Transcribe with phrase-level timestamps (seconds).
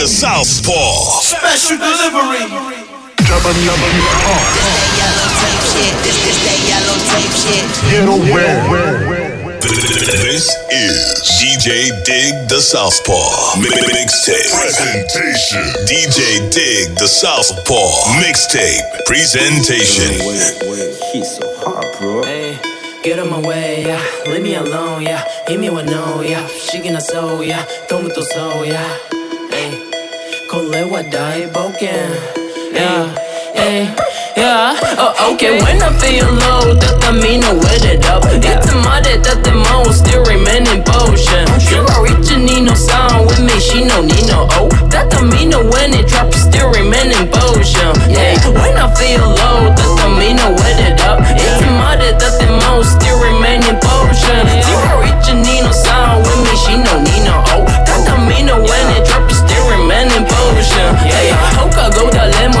[0.00, 1.20] DJ Dig the Southpaw.
[1.20, 2.40] Special delivery.
[2.40, 3.52] Yellow
[5.36, 5.92] tape shit.
[6.00, 7.68] This this that yellow tape shit.
[10.24, 10.96] This is
[11.36, 13.60] DJ Dig the Southpaw.
[13.60, 14.48] Mi- Mixtape.
[14.48, 15.68] Presentation.
[15.84, 17.92] DJ Dig the Southpaw.
[18.24, 19.04] Mixtape.
[19.04, 20.16] Presentation.
[22.24, 22.58] Hey,
[23.04, 24.00] get on my way, yeah.
[24.32, 25.22] Leave me alone, yeah.
[25.46, 26.40] Hit me with no, yeah.
[26.46, 27.66] 不思議なそう、yeah.
[27.88, 29.19] 飛ぶとそう、yeah.
[29.60, 29.76] Hey,
[30.48, 31.92] これは大冒険。
[32.72, 33.12] Yeah,
[33.52, 33.92] hey,
[34.32, 34.72] yeah.
[34.96, 38.24] Oh, okay, when I feel low, だったみんな wet it up.
[38.24, 41.44] いつまでだっても still remain in potion.
[41.60, 44.72] Zero reach need no sound with me, she no need no oh.
[44.88, 47.92] だったみんな when it drop, still remain in potion.
[48.08, 51.20] Yeah, when I feel low, だったみんな wet it up.
[51.20, 54.40] いつまでだっても still remain in potion.
[54.64, 57.68] Zero reach need no sound with me, she no need no oh.
[57.84, 58.79] だったみんな when
[60.94, 61.08] potion.
[61.08, 62.59] Yeah, 他が誰も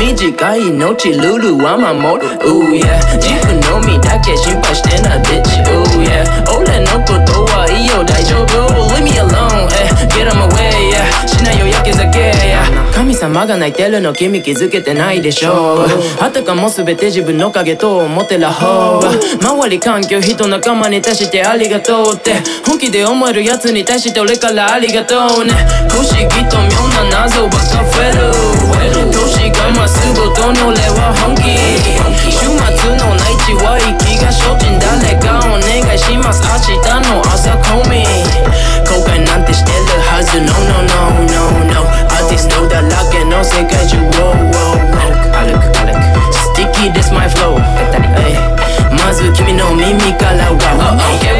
[0.00, 2.32] 短い命ルールは守る。
[2.40, 2.98] Oh yeah.
[3.20, 5.60] 自分の身だけ心配してな bitch.
[5.68, 6.24] Oh yeah.
[6.56, 8.48] 俺のことはいいよ大丈夫。
[8.96, 11.28] Leave me alone eh Get on my way yeah.
[11.28, 12.94] しないよやけ酒 yeah.
[12.94, 15.86] 神様が泣いてるの君気づけてないでしょう。
[16.18, 19.44] あたかも全て自分の影と思ってらほう。
[19.44, 22.36] 周り環境人仲間に対してありがとうって。
[22.66, 25.52] 本気で思えるやつに対して俺からありがとうね。
[25.90, 28.32] 不思議と妙な謎ばか増える。
[29.12, 31.58] 年が増すごとに俺は本気。
[32.30, 32.54] 週末
[32.94, 36.40] の内地は息が精進誰かお願いします。
[36.46, 38.06] 明日の朝コミ
[38.86, 40.38] 後悔なんてしてるはず。
[40.40, 41.74] No no no no.
[41.74, 43.98] No アーティストだらけの世界中。
[43.98, 45.10] Wow wow wow.
[45.34, 45.98] 歩く歩く。
[46.54, 47.58] Sticky this my flow.
[48.94, 50.50] まず君の耳から。
[50.54, 51.39] は Okay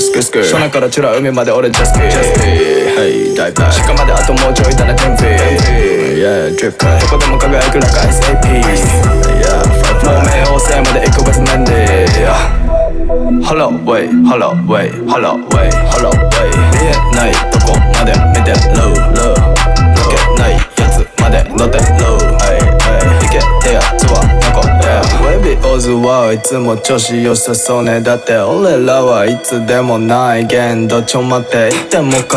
[0.00, 5.28] スクスク空からチュラ海まで俺ジャスティジャスティはい大体鹿まであともうちょいだねテンフィ
[6.18, 9.62] Yeah, drip どこでも輝く like SAP Yeah,
[10.04, 12.06] もう冥王星まで行く別面で
[13.44, 20.58] Hello, way, hello, way, hello, hello, way 見えないとこまで見てる Low, low 抜けないや
[20.90, 22.58] つまで乗って Low, hey
[23.24, 23.80] いけてや
[25.48, 26.42] Wavy オズはい。
[26.42, 29.40] つも調子良さそうねだって俺らはい。
[29.42, 32.36] つでもない限度ちょ待っていても必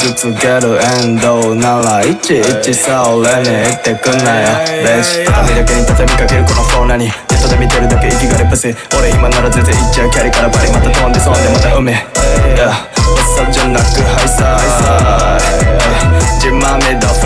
[0.00, 4.48] ず告げるエンドならいちいちさ俺に言ってくんなよ
[4.84, 12.72] ベーシ畳だけに畳みかけるこのフォーナにネットで見てるだけ息がレップス俺今なら全然行っちゃうキャリからバリまた飛んでそんでまた海 Yeah
[13.20, 15.40] 嘘じゃなくハイサイ
[16.40, 17.25] 自慢めドフゲ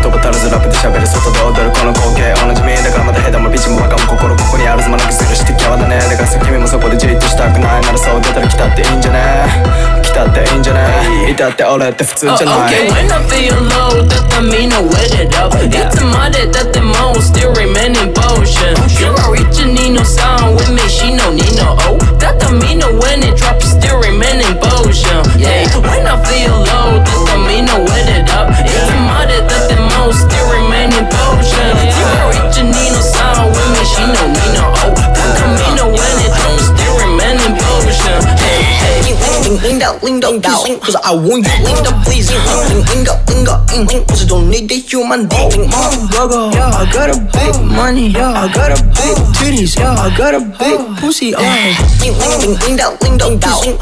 [0.00, 1.70] 言葉足らずラップで喋る外で踊る。
[1.72, 10.02] この光景おなじみだからまたヘダもビチもバカも心ここにあるずまなくするしてキャワだねだからさ君もそこでじっとしたくないならそう出たら来たっていいんじゃね？
[10.02, 11.30] 来たっていいんじゃね？
[11.30, 19.14] いたって俺って普通じゃない Okay, when I feel low, だったみんな wet it up いつまでだっても still remain in potion Zero
[19.32, 23.34] reach and need no sound with me, she no need no oh だったみんな when it
[23.36, 27.25] drops still remain in potion Yeah, when I feel low, だ
[39.66, 41.64] Ling down, ling down, please, cause I want you.
[41.66, 43.02] Lean down, please, lean, lean
[44.06, 45.66] cause I don't need a human being.
[45.74, 49.90] Oh, go go, I got a big money, Yo, I got a big titties, Yo,
[49.90, 51.34] I got a big pussy.
[51.34, 51.42] Oh,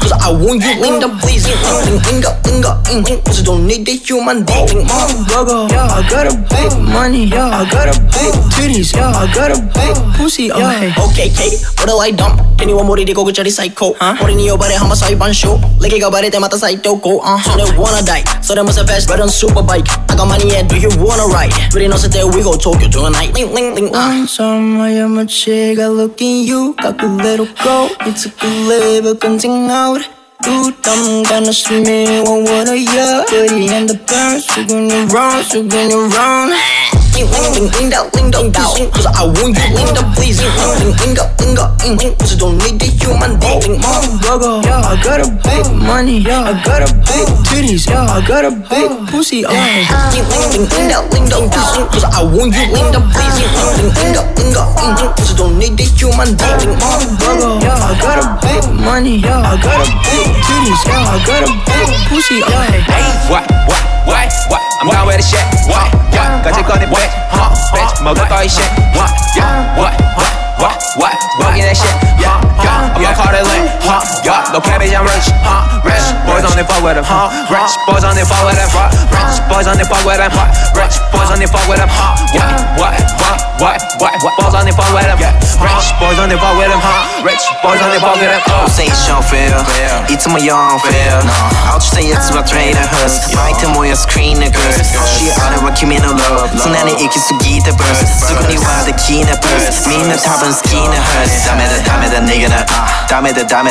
[0.01, 0.73] cause I want you.
[0.81, 4.89] Ling down, please, ling, ling, ling, ling, ling, cause I don't need a human being.
[4.89, 8.95] Oh, go go, yeah, I got a big money, yeah, I got a big titties,
[8.95, 10.51] yeah, I got a big pussy.
[10.51, 12.41] Oh, okay, okay, what do I dump?
[12.59, 13.93] Anyone more to go get your psycho?
[13.99, 14.15] Huh?
[14.19, 15.59] 머리 니 여발에 한번 사이반 쇼.
[15.79, 15.83] 所。
[15.83, 17.19] 歴がバレてまた再投稿。
[17.19, 18.23] Uh, それ wanna die。
[18.41, 19.83] それもさ best but on super bike。
[20.07, 21.49] 赤間に yeah, do you wanna ride?
[21.71, 23.33] 振り乗せて we go Tokyo tonight.
[23.33, 24.25] Ling, ling, ling, uh.
[24.25, 27.89] Once on my amateur, got looking you, got a little go.
[28.01, 30.01] It's a good label, continue out.
[30.45, 33.25] You dumb, gonna see me, one what a year.
[33.29, 37.25] Booty and the burn, swinging around, swinging 应
[37.55, 43.79] 应应到应到地心，不是 I want you，应到 please，应应应到应到应应，不是 don't need the human being。
[43.79, 48.21] Go oh, oh, oh, go, I got a big money, I got a big titties, I
[48.21, 49.45] got a big pussy。
[49.45, 53.39] 应应应到应到地心，不是 I want you，应到 please，
[53.77, 56.75] 应应到应到应应，不是 don't need the human being。
[57.19, 61.87] Go go, I got a big money, I got a big titties, I got a big
[62.09, 62.43] pussy。
[62.43, 63.94] Hey, what what?
[64.06, 64.62] what, what?
[64.80, 65.44] I'm down with the shit.
[65.68, 66.42] What, what?
[66.44, 67.50] 가질 거니 bitch, huh?
[67.72, 68.70] Bitch, 먹을 거이 shit.
[68.96, 71.14] What, yeah, what, what, what, what?
[71.38, 71.94] 먹이 내 shit.
[72.20, 72.96] Yeah, yeah.
[72.96, 73.64] I'ma call it lit.
[73.84, 74.00] Huh?
[74.24, 75.28] Yeah, no cabbage, I'm rich.
[75.44, 75.80] Huh?
[75.84, 76.06] Rich
[76.45, 77.05] Boys only fuck with them.
[77.05, 77.49] Huh?
[77.49, 78.69] Rich boys only fuck with them.
[78.69, 78.93] Huh?
[79.09, 80.29] Rich boys only fuck with them.
[80.29, 80.45] Huh?
[80.77, 81.89] Rich boys only fuck with them.
[81.89, 82.13] Huh?
[82.37, 84.13] What, what, what, what, what?
[84.21, 85.17] What boys only fuck with them?
[85.17, 86.77] Rich boys only fuck with them.
[86.77, 87.25] Huh?
[87.25, 88.41] Rich boys only fuck with them.
[88.45, 88.69] Uh.
[88.75, 89.63] センションフェア
[90.11, 102.67] いつも4フェア落ちたやつはトレーダーハス巻いて燃やすクリーンなグス欲しいあれは君の love 常に行き過ぎたブスすぐにはできなブスみんな多分好きなハスダメだダメだ逃げな
[103.07, 103.63] ダメだダ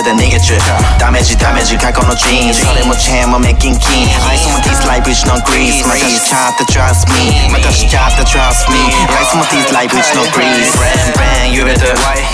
[2.64, 3.88] メだ逃げちゃダメージダメージ過去のジーンそれもチェーンもメッキンキン
[4.24, 7.52] アイスもディスライブ一のグリースまたしちゃった trust me.
[7.52, 8.78] またしちゃった trust me.
[9.12, 11.80] アイスもディスライブ一のグリース Bang bang 揺れて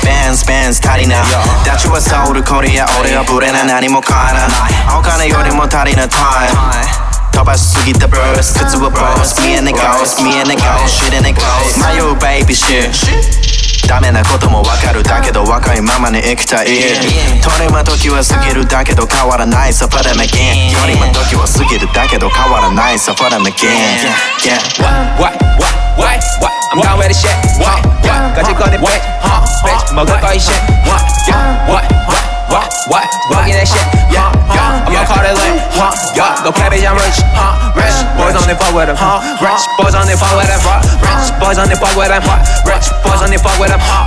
[0.06, 1.24] Bands bands 足りな
[1.66, 6.20] ダチはソウルコリア俺はブレない何も変わらないお金よりも足りない time.
[7.32, 11.10] 飛ばしすぎたブース靴はボス見えねゴース見えねゴース
[13.79, 16.67] 知れねゴース迷うベイビーシッダメなこともわかるだけど若いままに生きたい
[17.43, 24.09] 鳥間時は過ぎるだけど変わらないさ for them again 鳥間時は過ぎるだけど変わらないさ for them again
[24.41, 24.57] yeah.
[25.17, 26.51] What, what, what, what?
[26.71, 27.31] I'm down with the shit.
[27.57, 28.35] What, what?
[28.35, 29.45] 가질 거니 bitch, huh?
[29.63, 30.59] Bitch, 먹을 거이 shit.
[30.83, 35.22] What, yeah, what, what, what, what, what, get that shit, yeah, huh, yeah, I'ma call
[35.22, 38.90] it like, huh, yeah, go cabbage, I'm rich, huh, rich, boys on the fuck with
[38.90, 41.94] them, huh, rich, boys on the fuck with them, huh, rich, boys on the fuck
[41.94, 44.02] with them, huh, rich, boys on the fuck with them, huh,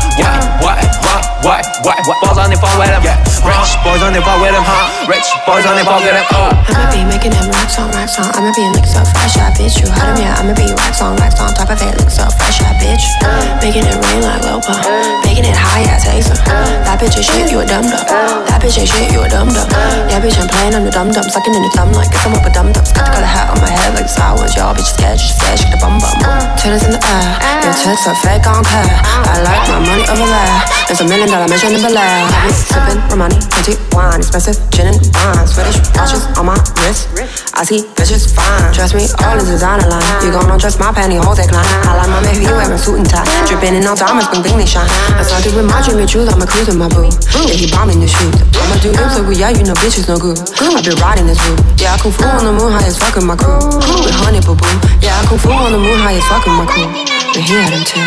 [0.59, 0.75] what,
[1.07, 3.17] what, what, what, what, boys on the fuck with them, yeah,
[3.47, 6.27] rich, boys on the fuck with them, huh, rich, boys on the fuck with them,
[6.35, 6.51] uh.
[6.67, 9.79] I'ma be making them rocks on, rocks on, I'ma be licks up, fresh out, bitch,
[9.79, 12.35] you heard him, yeah, I'ma be rocks on, rocks on, top of it, look up,
[12.35, 13.55] fresh out, bitch, uh.
[13.63, 14.75] making it rain like Lopa,
[15.23, 16.03] making it high, yeah, uh.
[16.03, 16.35] taser,
[16.83, 18.32] that bitch is shit, you a dumb dumb.
[18.49, 19.67] That bitch ain't shit, you a dum dum.
[20.09, 21.25] Yeah, bitch, I'm playing on the dum dum.
[21.29, 22.83] Sucking in the thumb like I'm up a dum dum.
[22.97, 25.59] Got got a hat on my head like the Star Y'all bitch scared, just scared,
[25.59, 26.17] shake the bum bum.
[26.57, 27.27] Titties in the air,
[27.61, 28.93] your tits are fake, I don't care.
[29.29, 30.57] I like my money over there.
[30.87, 32.25] There's a million dollar mansion in Bel Air.
[32.53, 35.45] Sipping Romani, plenty wine, expensive gin and wine.
[35.45, 37.09] Swedish watches on my wrist.
[37.53, 38.73] I see bitches fine.
[38.73, 40.05] Trust me, all is designer line.
[40.23, 41.67] You gon' just my pantyhose decline.
[41.83, 43.25] I like my man, he wearing suit and tie.
[43.47, 44.87] Dripping in all diamonds, bling they shine.
[45.19, 47.11] I started with my and truth, I'ma cruise in my boo.
[47.43, 50.18] Yeah, he bombing the shoes I'ma do him so good, yeah, you know bitches no
[50.18, 50.38] good.
[50.38, 51.58] I been riding this route.
[51.82, 53.58] Yeah, I kung fu on the moon, high as fuck with my crew.
[53.58, 54.70] With honey boo boo.
[55.02, 56.86] Yeah, I kung fu on the moon, high as fuck with my crew.
[57.34, 57.98] But he had him too.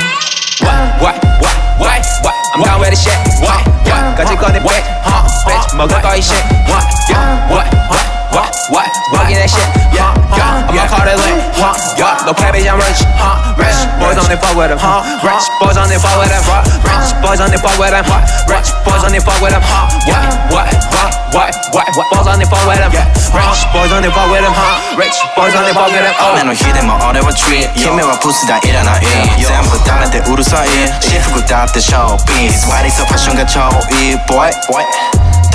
[0.64, 2.36] What, what, what, what, what?
[2.56, 3.20] I'm down with the shit.
[3.44, 4.16] What, what?
[4.16, 5.28] 가질 거니 bitch, huh?
[5.44, 6.40] Bitch, 먹을 거이 shit.
[6.72, 9.65] What, yeah, what, what, what, what, working that shit,
[9.97, 10.69] yeah, yeah.
[10.69, 12.21] I'ma call it lit, huh, yeah.
[12.29, 13.81] No play, bitch, I'm rich, huh, rich.
[13.97, 15.49] Boys on the fuck with them, huh, rich.
[15.57, 17.09] Boys on the fuck with them, huh, rich.
[17.25, 18.21] Boys on the fuck with them, huh,
[18.53, 18.69] rich.
[18.85, 20.21] Boys on the fuck with them, huh, what,
[20.53, 22.07] what, what, what, what, what.
[22.13, 23.61] Boys on the fuck with them, yeah, rich.
[23.73, 25.17] Boys on the fuck with them, huh, rich.
[25.33, 26.37] Boys on the fuck with them, oh.
[26.37, 29.09] 나는 히데모 어려워 트립, 힘에와 부스다 일어나 일.
[29.41, 32.53] 쌤부 담한테 우르서 일, 시프고 답대 쇼핑.
[32.69, 34.85] Why they so passion got your e boy, boy.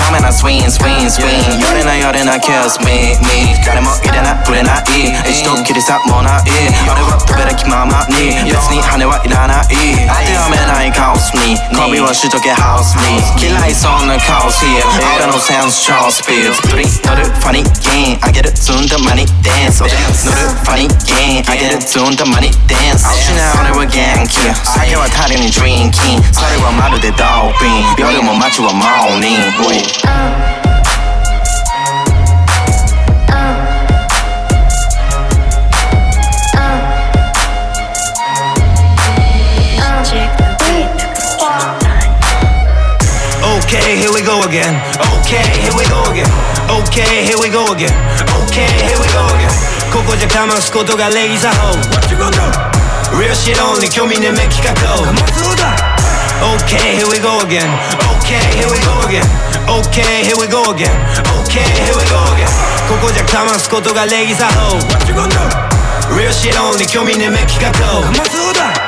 [0.01, 3.53] ダメなスウィンスウィンスウィン寄れない寄れない kiss me me.
[3.61, 6.49] 誰も入れない触れない一度きりさもない
[6.89, 14.81] 俺は飛べる気ままに別に羽はいらない当てはめないカオスに媚びはしとけハウスに嫌いそうなカオス here.
[15.21, 23.37] 俺のセンス超スピードプリ乗るファニーゲーンあげる積んだマニダンス乗るファニーゲーンあげる積んだマニダンス失う
[23.69, 23.93] 俺は元
[24.25, 25.91] 気酒は足りにドリ
[43.71, 44.75] Okay, here we go again.
[45.19, 46.27] Okay, here we go again.
[46.69, 47.91] Okay, here we go again.
[48.43, 49.51] Okay, here we go again.
[52.11, 53.17] you gonna do?
[53.17, 55.03] Real shit only 興味ねめ企画を。
[56.55, 57.67] Okay, here we go again.
[58.19, 59.40] Okay, here we go again.
[59.91, 60.95] Okay, here we go again.
[61.43, 62.47] Okay, here we go again.
[62.87, 66.15] ここじゃかますことが礼儀作法 What you gonna do?
[66.15, 67.73] Real shit only 興味ねめ企画
[68.31, 68.80] そうだ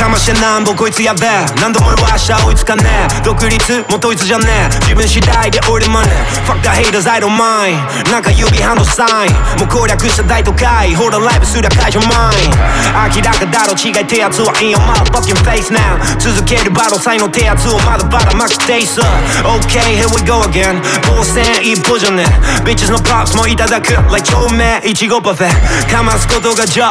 [0.00, 1.44] かましてなんぼこいつやべえ。
[1.60, 2.84] 何度も明日追いつかね
[3.20, 3.22] え。
[3.22, 3.52] 独立
[3.92, 4.72] も統一じゃねえ。
[4.88, 6.08] 自分次第で俺マネ
[6.48, 7.76] Fuck the haters I don't mind.
[8.10, 9.32] なんか指ハンドサイン。
[9.60, 10.94] もう攻略した大都会。
[10.94, 19.00] ホールライブすりゃ解除マイン明らかだろ違い手圧は in your motherfucking face now 続けるバトル才能手圧をまだまだマックステイス
[19.44, 20.80] OK here we go again.
[21.04, 22.64] 防戦一歩じゃねえ。
[22.64, 23.92] Bitches の props もいただく。
[24.08, 25.92] Like 超名いちごパフェ。
[25.92, 26.88] かますことが job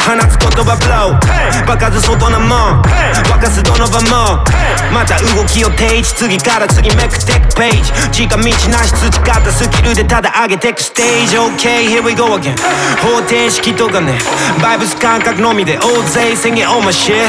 [0.00, 2.82] 放つ言葉 blow バカず外なもん。
[2.82, 4.44] 沸かすどの場も
[4.92, 7.92] また動きを定位置次から次めくってくページ。
[8.10, 8.50] 近道な
[8.84, 11.36] し培ったスキルでただ上げてくステージ。
[11.36, 12.56] OK here we go again.
[13.02, 14.18] 方程式とかね。
[14.62, 17.28] バイブス感覚のみで大勢宣言 on my shit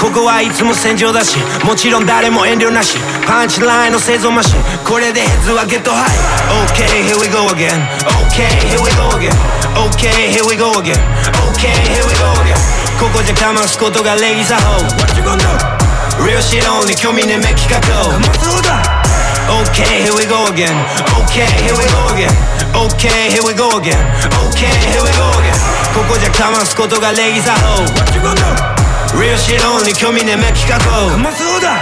[0.00, 1.38] ここはいつも戦場だし。
[1.64, 2.98] もちろん誰も遠慮なし。
[3.26, 4.62] パンチラインの製造マシン。
[4.84, 6.10] これでヘッズはゲットハイ。
[6.68, 7.80] OK here we go again.
[8.28, 9.32] OK here we go again.
[9.74, 10.98] OK here we go again.
[11.48, 16.22] OK here we go again ここじゃかますことが礼儀作法 What you gonna do?
[16.22, 19.02] Real shit only 興味ねめ企画そうだ
[19.42, 20.70] Okay, here we go again.
[21.26, 22.30] Okay, here we go again.
[22.72, 23.98] Okay, here we go again.
[24.48, 25.58] Okay, here we go again.
[25.92, 29.18] ここじゃかますことが礼儀作法 What you gonna do?
[29.18, 31.74] Real shit only 興味ねめ企画そうだ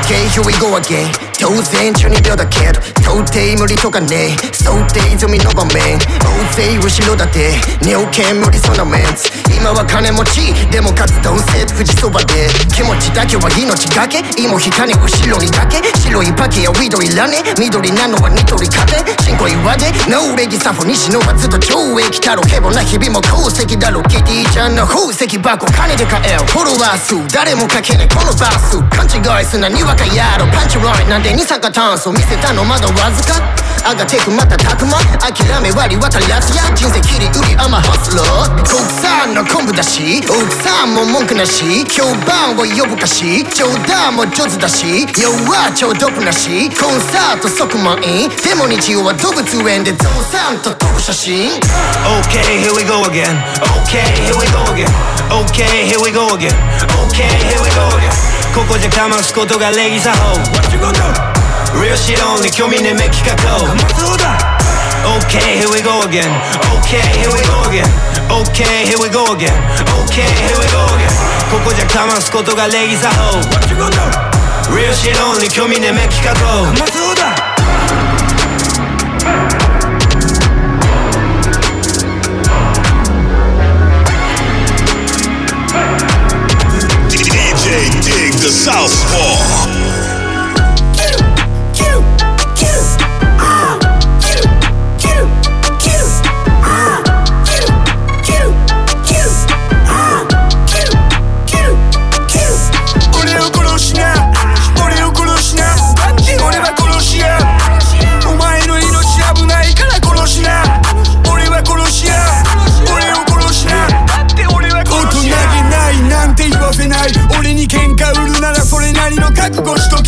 [0.00, 1.06] Okay, here we go again
[1.42, 4.30] 当然中二病だけど到底無理とかね。
[4.30, 7.50] え想定済みの場面大勢後ろ盾
[7.82, 9.26] ネオ剣無理そうなメンツ。
[9.50, 10.54] 今は金持ち。
[10.70, 12.46] でも活動せ富士そばで。
[12.70, 14.22] 気持ちだけは命がけ。
[14.38, 17.42] 芋引かね後ろにだけ白いパケやウィドいらね。
[17.58, 25.66] 緑なのはニトリ勝て新恋はでノーレギサフォ西野はずっと懲役太郎ヘボな日々も功績だろキティちゃんの宝石箱。
[25.66, 26.46] 金で買えよ。
[26.46, 27.18] フォロワー数。
[27.34, 29.68] 誰もかけねこのバース勘違いすな。
[29.68, 30.46] にわかやろ。
[30.54, 34.98] パンチラインなんで二酸化炭素見せたのまだわずか上がってくまたたくま。
[35.18, 36.70] 諦め割り分かるやつや。
[36.74, 40.22] 人生切り売りアマハスロー国産の昆布だし。
[40.30, 41.84] 奥さんも文句なし。
[41.90, 43.44] 評判を呼ぶかし。
[43.54, 45.06] 冗談も上手だし。
[45.18, 45.34] 弱
[45.74, 46.70] 超ドプなし。
[46.78, 48.30] コンサート即満員。
[48.42, 51.50] でも日曜は動物園でゾウさんと撮る写真。
[52.22, 53.34] Okay, here we go again.
[53.82, 54.88] Okay, here we go again.
[55.30, 56.54] Okay, here we go again.
[57.08, 58.12] Okay, here we go again.
[58.54, 61.31] ここじゃかますことが礼儀作法 What you gonna do?
[61.79, 63.37] Real shit only 興味ねめ企画
[63.97, 64.57] そうだ
[65.07, 66.27] Okay, here we go again.
[66.81, 67.87] Okay, here we go again.
[68.27, 69.53] Okay, here we go again.
[70.03, 71.07] Okay, here we go again.
[71.49, 74.75] ここじゃかますことが礼儀作法 What you gonna do?
[74.75, 77.57] Real shit only 興味ねめ企画そうだ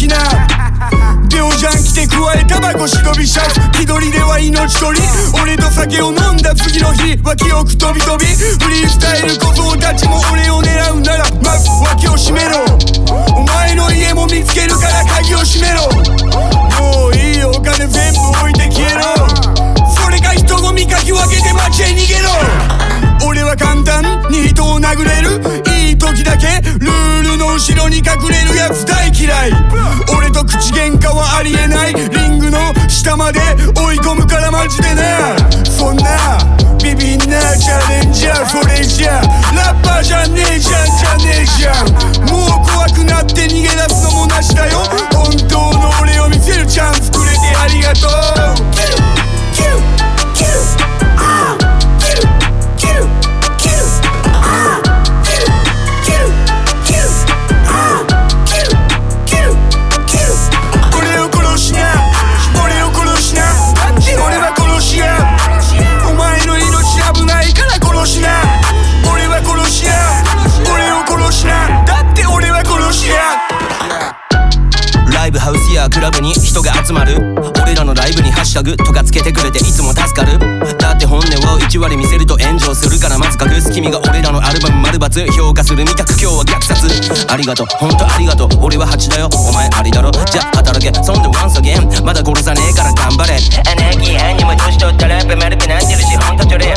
[0.05, 3.61] DJ Dig the Southpaw.「しどびシャツ。
[3.71, 5.07] 気取りでは命取り。
[5.43, 8.27] 俺と酒を飲んだ次の日脇をく飛び飛び。
[8.27, 11.25] フリースタイル小僧たちも俺を狙うなら。
[11.43, 12.65] まず脇を閉めろ。
[13.35, 15.89] お前の家も見つけるから鍵を閉めろ。
[16.81, 19.03] もういいお金全部置いて消えろ。
[19.89, 22.29] それか人混みかき分けて街へ逃げろ。
[23.27, 25.74] 俺は簡単に人を殴れる。
[25.97, 26.47] 時だけ
[26.79, 29.53] ルールの後ろに隠れるやつ大嫌い。
[30.17, 31.95] 俺と口喧嘩はありえない。
[31.95, 32.59] リングの
[32.89, 33.41] 下まで
[33.77, 35.37] 追い込むからマジでな。
[35.65, 36.39] そんな
[36.83, 39.23] ビビんなチャレンジャーそれじゃ
[39.57, 41.87] ラッパーじゃねえじゃんじゃねえじゃん。
[42.31, 44.79] もう怖くなって逃げ出すのもなしだよ。
[45.13, 48.11] 本当の俺を見せるチャンスくれてありがとう。
[76.05, 77.17] ラブに人が集まる。
[77.63, 80.39] 俺らのライブにハッシュタグとかつけてくれていつも助かる。
[80.77, 87.33] だって本音を1割見せると炎上するからまず隠す君が俺らのアルバム丸抜評価する味覚今日は虐殺。
[87.33, 87.67] ありがとう。
[87.81, 88.49] ほんとありがとう。
[88.61, 89.31] 俺は8だよ。
[89.33, 90.13] お前ありだろ。
[90.13, 90.93] じゃあ働け。
[91.03, 93.41] そんで once again まだ殺さねえから頑張れ。
[93.41, 96.75] エネルギーにも年取ったラップ丸くなってるしほんとちょれ。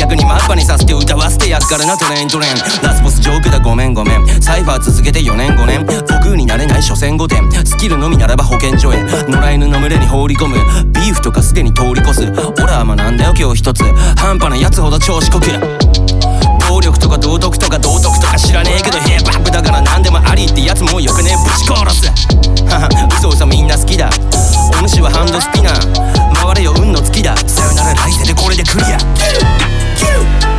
[0.00, 2.54] 逆にマッパにさせて歌わせてやっからなトレイントレイン。
[2.82, 4.26] ラスボスジョークだごめんごめん。
[4.42, 5.84] サイファー続けて4年5年。
[5.84, 7.66] 僕になれない所詮5点。
[7.66, 9.02] スキルのみならば保健所へ。
[9.28, 10.56] 野良犬の群れに放り込む。
[10.86, 12.22] ビーフとかすでに通り越す。
[12.22, 13.84] 俺は学んだよ今日一つ。
[14.16, 15.50] 半端なやつほど調子こく
[16.66, 22.06] 暴力とか道徳とか道徳とか知らねえけどヒップホップだから何でもありってやつもよくねぶち殺す。
[22.64, 22.88] は は
[23.18, 24.08] 嘘嘘みんな好きだ。
[24.82, 27.36] お主はハンドスピナー回れよ運の月だ。
[27.46, 29.69] さよなら来世でこれでクリア。
[30.02, 30.49] 俺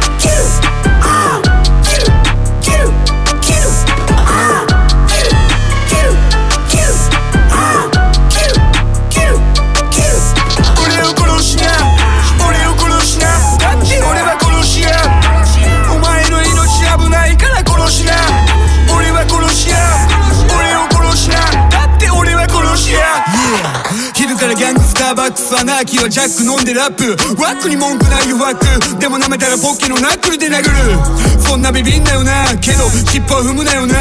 [25.32, 27.16] ックスアナーキーはジャック飲んでラップ。
[27.42, 28.66] ワックに文句ないよワック
[29.00, 30.76] でも舐めたらポッケのナックルで殴る。
[31.40, 32.54] そんなビビんなよな。
[32.60, 33.96] けど尻尾は踏むなよな。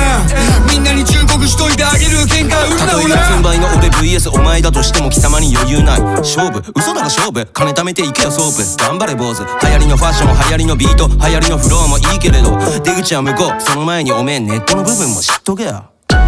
[0.68, 3.14] みんなに忠告しといてあげる喧嘩売るなよな。
[3.14, 6.00] 四つん這いの俺 VS お前だとしても貴様に余裕ない。
[6.18, 6.60] 勝負。
[6.74, 7.46] 嘘だろ勝負。
[7.52, 8.64] 金貯めていけよソープ。
[8.82, 9.46] 頑張れ坊主。
[9.46, 11.06] 流行りのファッション流行りのビート。
[11.06, 12.58] 流行りのフローもいいけれど。
[12.82, 13.60] 出口は向こう。
[13.62, 15.84] その前におめえネットの部分も知っとけよ。
[16.10, 16.20] 俺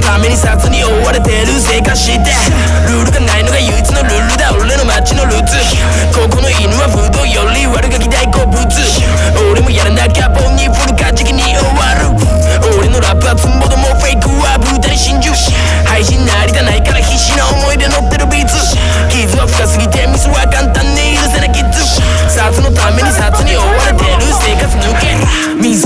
[0.00, 2.30] ために殺に追われてる生活して。
[2.88, 4.52] ルールがないのが唯一のルールだ。
[4.52, 5.56] 俺の街のルーツ。
[6.12, 8.58] ここの犬は不動より悪ガキ大好物。
[9.52, 10.28] 俺もやらなきゃ。
[10.28, 10.47] ボ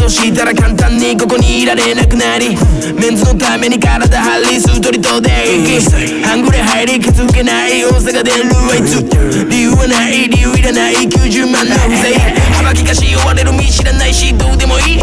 [0.03, 2.57] 水を敷いたら簡単にここにいられなくなり
[2.99, 5.31] メンズのために体張りスートリとで
[5.63, 5.81] 息
[6.25, 9.03] 半グレ入り気づけない大阪でるあいつ。
[9.49, 12.15] 理由はない理由いらない90万の不正。
[12.55, 14.99] 幅利かし追われる身知らないしどうでもいい。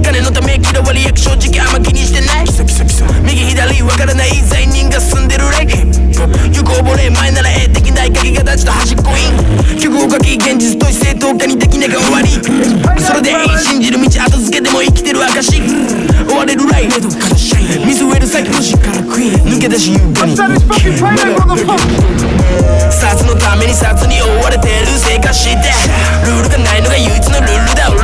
[0.00, 2.46] 金のため嫌われ役正直あんま気にしてない。
[3.24, 9.28] 右左わからない罪人が住んでるレイこぼれ前ならえできない鍵が立ちと端っこイ
[9.76, 9.80] ン。
[9.80, 12.30] 曲を書き現実と正当化にできなきゃ終わり。
[13.00, 17.00] それでいい信じる道後付けでも生きてる証追われるライフ
[17.86, 20.36] 水植える先のし抜け出し優雅に。
[22.90, 25.56] 殺のために殺に追われてる生活して。
[26.24, 28.03] ルールがないのが唯一のルールだ。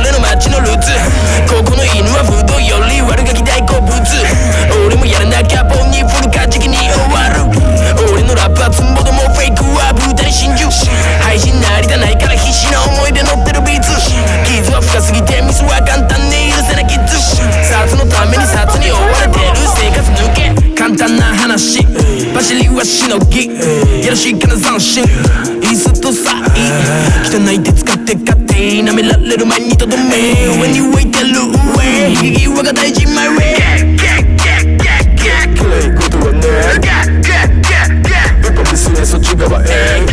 [29.31, 30.03] れる前にとどめ
[30.59, 31.29] 上に置いてる
[31.77, 33.55] 上引き際が大事 my way
[35.55, 36.39] 暗いことはね
[38.43, 40.03] ウパですねそっち側へ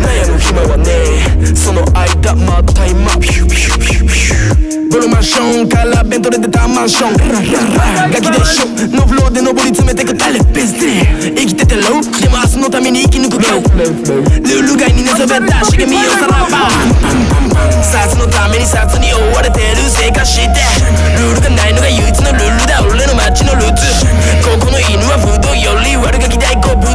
[0.00, 3.34] 悩む暇はねその間またタイムアップ
[4.94, 11.02] ブルーマンションからベントレでタマンションガキでしょノフローで上り詰めてく誰ベスで
[11.34, 16.63] 生きててローでも明日のために生き抜く今日ルール外に寝そべった茂みをさらば
[20.24, 20.56] る生活して。
[21.20, 22.80] ルールがないのが唯一のルールだ。
[22.80, 23.84] 俺の街のルーツ。
[24.40, 26.88] ここの犬は不動より悪ガキ大好物。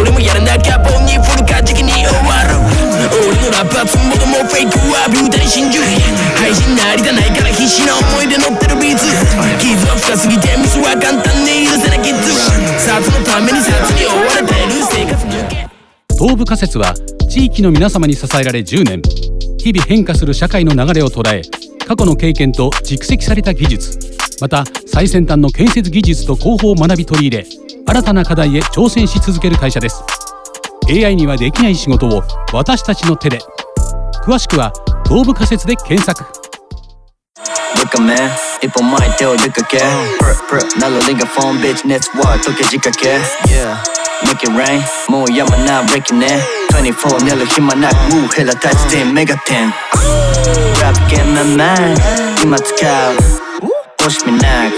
[0.00, 2.60] 俺もやらなきゃボンにフルカジキに終わる。
[3.08, 5.80] 俺のラップはつんぼともフェイクはビュータに真珠。
[6.36, 9.08] 配信なりたないから必死な思い出乗ってるビーツ。
[9.58, 12.32] 傷は深すぎてミスは簡単に許せなキッズ。
[12.80, 15.68] 殺のために殺に追われてる生活抜け
[16.14, 16.94] 東部仮説は
[17.28, 19.02] 地域の皆様に支えられ10年。
[19.58, 21.40] 日々変化する社会の流れを捉え
[21.86, 23.98] 過去の経験と蓄積された技術。
[24.40, 27.46] また最先端の建設技術と工法を学び取り入れ
[27.86, 30.02] 新たな課題へ挑戦し続ける会社です。
[30.88, 33.38] AI にはできない仕事を私たちの手で。
[34.24, 34.72] 詳しくは
[35.06, 36.24] 東部仮説で検索。
[46.70, 49.72] 24寝る暇なくムーヘラ立ち点メガテン。
[51.14, 51.98] Rap game my mind
[52.42, 53.16] 今使う
[53.98, 54.72] Push me knock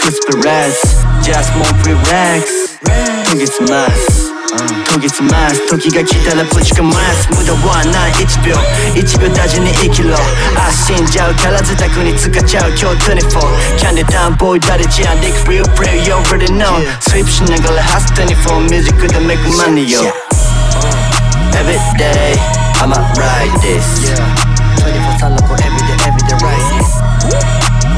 [0.00, 0.80] Crispy rice
[1.22, 2.74] Just more free racks
[3.30, 4.32] 研ぎ澄ます
[4.90, 8.56] 研ぎ澄ます時が来たらぶちかます無駄はない1秒
[8.94, 10.14] 1秒大事に生きろ
[10.56, 13.40] あ死んじゃうから自宅に使っちゃう今日24
[13.78, 20.02] Candy down boy 誰じゃん Dick real real you already know スイープしながらハス24ミュージックで make money yo
[21.54, 22.36] Every day
[22.80, 24.10] I'ma ride this
[24.50, 24.53] 24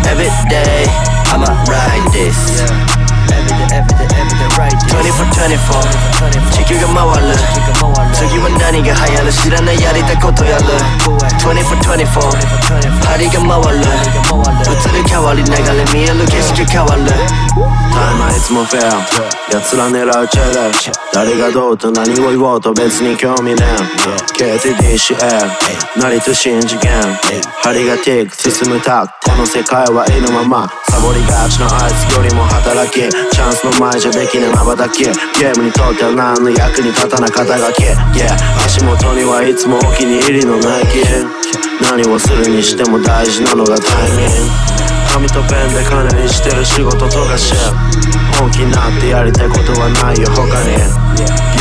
[0.06, 0.84] Every day
[1.32, 3.05] I'ma ride this
[4.76, 5.56] 24-24
[6.50, 7.26] 地球が回る
[8.12, 10.64] 次は何が流行る知らないやりたいことやる
[11.40, 12.20] 24-24
[13.06, 13.78] 針が回る
[14.66, 15.56] 移り変わり流れ
[15.92, 17.12] 見える景色変わるタ
[18.12, 18.86] イムはいつもフェア
[19.52, 20.70] 奴ら狙うチェレ
[21.12, 23.66] 誰がどうと何を言おうと別に興味ねえ
[24.36, 25.48] KTDCA
[25.96, 26.90] 成と新次元
[27.62, 35.04] 針がティック進むタクこの世界は意のままサボりがちのあいつよりも働きチャンスの前じゃできない瞬き。
[35.38, 37.82] ゲームにとっては何の役に立たな肩書き。
[38.18, 38.34] Yeah
[38.66, 41.06] 足元にはいつもお気に入りのナイキ
[41.80, 44.66] 何をするにしても大事なのがタイミング。
[45.14, 47.54] 紙とペンで金にしてる仕事とかし。
[48.38, 50.74] 本気になってやりたいことはないよ他に。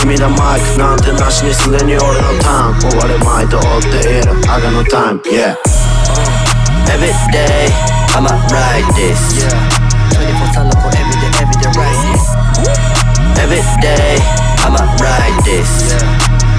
[0.02, 2.90] 君だマイクなんてなしにすでに俺のターン。
[2.90, 4.34] 終わる前と追っている。
[4.50, 5.22] 赤のタイム。
[5.30, 5.56] Yeah
[6.90, 7.70] Every day
[8.16, 9.36] I'ma ride this.
[9.46, 9.85] 24
[13.46, 14.18] Every day
[14.66, 15.94] I'ma ride this.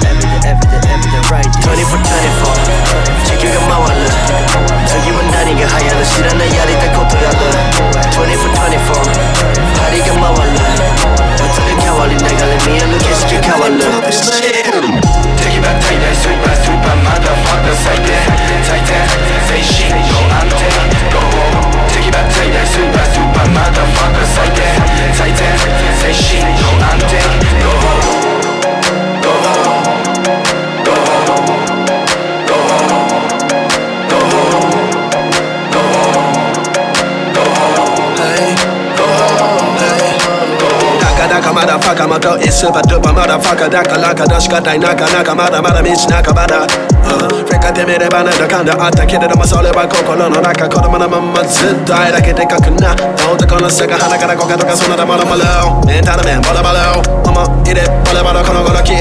[0.07, 1.83] Every day every day every day ride this 24-24
[3.27, 4.07] 地球が回る
[4.87, 7.43] 次は何が流行る知らないやりたいことやる
[8.15, 9.03] 24-24
[9.83, 10.63] 針が回る
[11.43, 13.83] 移り変わり流れ見える景色変わる
[15.43, 18.86] 敵ば大大スーパースーパーマダファッカ
[43.27, 48.39] パードゥーパーマダファカだからかてみればなん。
[48.39, 48.67] だかん。
[48.67, 51.33] だあったけれどもそれは心の中子供のまん。
[51.33, 52.95] まずっと愛だけでかくな
[53.31, 54.91] 男の背が鼻からこかとかそん。
[54.91, 58.95] なだものもろメンタル面ボロボロ思い出ボロボロこの頃急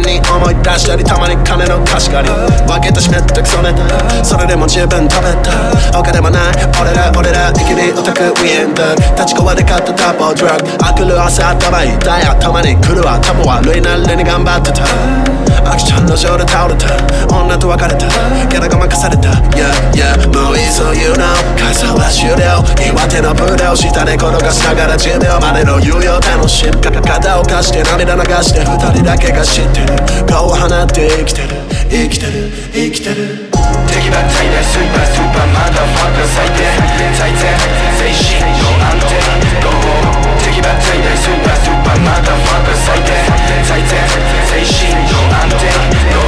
[0.00, 2.32] に思い出したりたまに金の貸し借り
[2.64, 5.52] 分けてしめってクソネタそれでも十分食べた
[5.92, 8.82] 他でもない俺ら俺ら生きりオタクウィンド
[9.18, 16.88] 立ち壊れ買ったタッポドラッグあくる朝頭痛い頭に来る頭悪いなりに頑張ってたアクションの上で倒れた。
[17.28, 18.08] 女と別れた。
[18.48, 19.28] ギャラが任された。
[19.56, 22.62] Yeah yeah もういいそう言うの会社は終了。
[22.80, 30.26] 岩手のブルー下で転がしながら10秒までの猶予楽しむ肩を貸して涙流して二人だけが知ってる。
[30.26, 31.48] 顔を放って生きてる。
[31.90, 32.50] 生きてる。
[32.72, 33.50] 生きてる。
[33.88, 36.64] 敵ば大大スーパースーパーマダファッカー最低。
[37.14, 37.38] 最低。
[37.98, 40.11] 精神の安定。
[40.62, 40.68] Go
[45.80, 46.21] 敵ば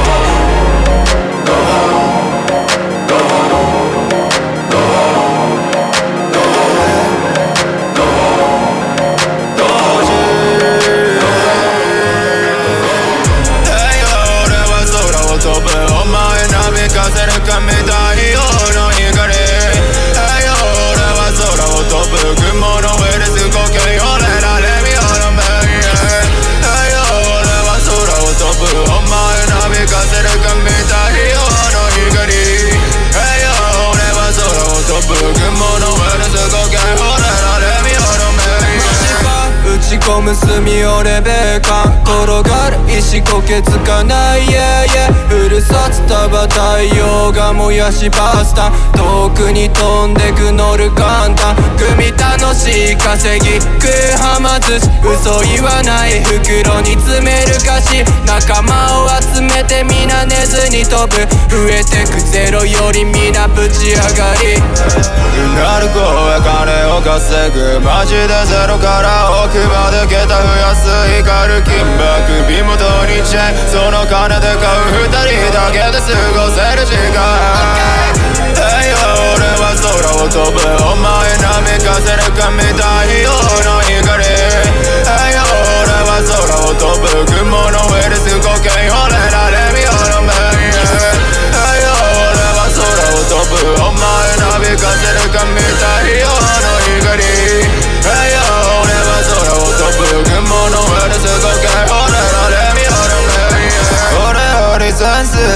[40.05, 40.61] 打ち込む炭
[40.99, 44.45] をレベカン転がる石こけつかない。
[44.45, 45.11] Yeah yeah.
[45.27, 51.55] フル札束太陽が燃やしパスタ遠くに飛んでく乗る簡単。
[51.81, 53.89] 組楽しい稼ぎ食う
[54.21, 56.23] はま寿司嘘言わない。
[56.23, 61.25] 袋に詰める菓子仲間を集めて皆寝ずに飛ぶ。
[61.49, 64.61] 増えてくゼロより皆ぶち上がり。
[65.57, 65.97] なる声
[66.45, 67.81] 金を稼ぐ。
[67.81, 70.91] マジでゼロから奥まで抜けた増やす
[71.23, 77.23] 光る金箔首元にチェンその金で買う二人だけで過ごせる時間。
[78.51, 78.59] 太
[78.91, 78.99] 陽
[79.39, 79.87] 俺は空
[80.19, 83.31] を飛ぶお前波風にかみたいよ
[83.63, 84.19] の光。
[84.99, 85.39] 太陽
[85.79, 88.91] 俺は空を飛ぶ雲の上で過ごけ俺
[89.31, 90.35] らレミオの目。
[90.75, 90.91] 太
[91.79, 92.83] 陽俺は空
[93.15, 94.03] を飛ぶお前
[94.43, 96.04] 波風にかみたい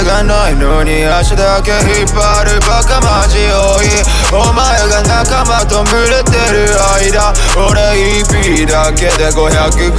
[0.08, 3.88] ゃないのに足だけ引っ張るバカマジ多い。
[4.32, 9.90] お前が仲間と群れてる間俺 EP だけで550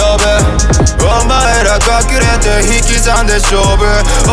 [0.00, 0.24] 呼ぶ。
[1.04, 3.84] お前ら隠れて引き算で勝負。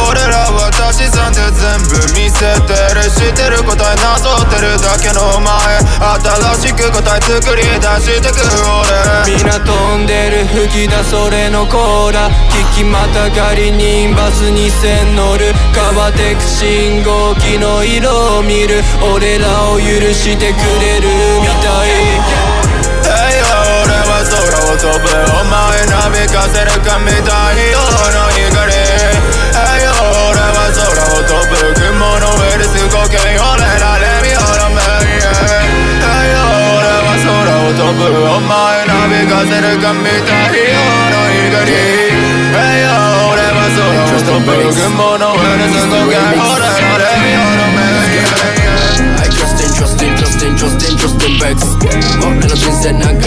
[0.10, 3.04] 俺らは足し算で全部見せてる。
[3.12, 5.52] 知ってる答えなぞってるだけのお前。
[6.58, 7.70] 新しく答え作り出
[8.02, 8.40] してく
[9.28, 9.36] 俺。
[9.36, 12.30] みんな飛んでる吹き出それのコーラ。
[12.50, 15.03] 聞きまたがりにバス2000
[15.74, 18.82] 変わってく信号機の色を見る。
[19.02, 21.10] 俺らを許してくれる
[21.42, 21.92] みたい。
[23.02, 23.44] 太陽
[23.84, 24.40] 俺は空
[24.72, 25.06] を飛ぶ。
[25.28, 27.73] お前なびかせるかみたい。
[52.86, 53.23] 俺の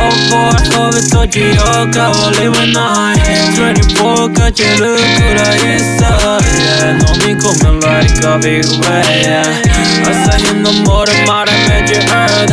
[0.00, 1.60] yeah そこ飛ぶ時よ
[1.92, 3.20] 変わりはない
[3.52, 9.44] 24かけるくらいさ、yeah、飲み込む like a big way、yeah、
[10.08, 12.48] 朝日の漏れまだめちゃ early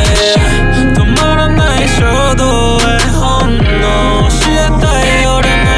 [0.93, 2.03] 止まらない衝
[2.35, 5.77] 動へ本能教えたい俺の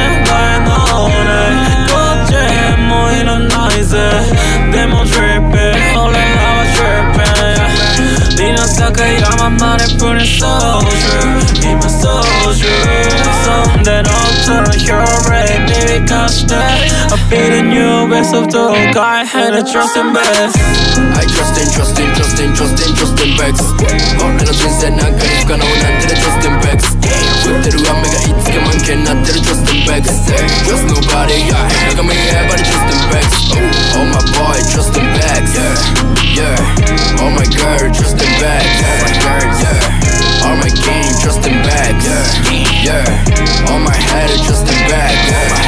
[8.92, 10.79] 願い
[12.50, 12.66] 操縦
[13.46, 14.14] そんで乗っ
[14.46, 19.96] たら You're ready baby 貸して I feel the new best of the guy had a trust
[19.98, 20.58] in best
[21.14, 23.62] I trust in, trust in, trust in, trust in, trust in Bex
[24.18, 26.98] 俺の人生なんかに不可能なんてね Trust in Bex
[27.46, 30.10] 降ってる雨がいつか満開になってる Trust in Bex
[30.66, 33.30] Trust nobody, yeah Look at me, everybody trust in Bex
[33.94, 39.06] Oh my boy, trust in Bex Yeah, yeah Oh my girl, trust in Bex Oh
[39.06, 39.99] my girl, yeah
[40.46, 42.06] All my game dressed in bags.
[42.48, 43.70] Yeah, yeah.
[43.72, 45.30] All my head dressed in bags.
[45.30, 45.60] Yeah.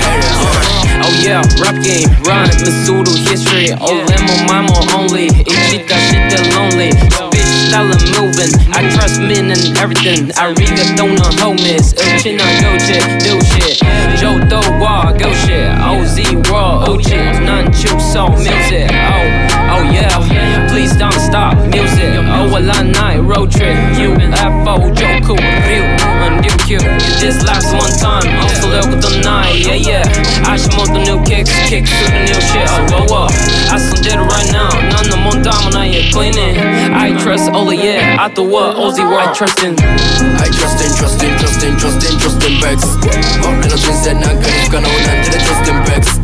[0.41, 3.71] Uh, oh yeah, rap game, rhyme, Masudo history.
[3.73, 4.05] All yeah.
[4.07, 5.27] Oh, my mama only.
[5.27, 6.91] If she that shit that lonely.
[7.31, 8.51] Bitch, style moving.
[8.73, 10.31] I trust men and everything.
[10.37, 11.93] I read the donor homies.
[11.97, 13.79] Uh, Uchina go shit, do shit.
[14.19, 15.69] Joe Dowa, go shit.
[15.79, 17.09] OZ Raw, OG,
[17.43, 18.89] none juice, so music.
[18.91, 19.40] Oh.
[22.63, 25.81] Oh I night, road trip, UFO, Joku, Ryu,
[26.21, 26.77] and Ryukyu
[27.19, 30.03] This last one time, also look at the night, yeah yeah.
[30.45, 33.27] I should move the new kicks, kicks to the new shit, oh whoa whoa
[33.73, 36.57] I still did it right now, none of more dominant, yeah cleaning
[36.93, 40.91] I trust Ola, yeah, I thought what, Ozzy what I trust in I trust in,
[40.97, 42.81] trust in, trust in, trust in, trust in Bex
[43.45, 46.17] 俺の人生なんかに不可能なんてね Trust in Bex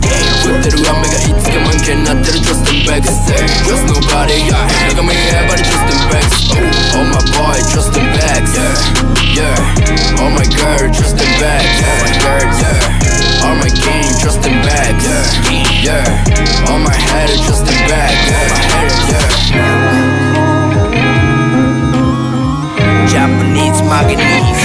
[0.45, 3.05] 降ってる雨がいつか満開になってる Trust in Bex
[3.67, 6.27] Trust nobody, yeah Look at me, everybody trust in Bex
[6.95, 11.97] Oh my boy, trust in Bex Yeah, yeah Oh my girl, trust in Bex Oh
[12.01, 16.67] my girl, yeah Oh my king, trust in Bex Yeah, yeah.
[16.69, 18.11] All my head is just a bag.
[19.09, 19.27] yeah.
[19.53, 20.27] yeah.
[23.07, 24.56] Japanese mahogany.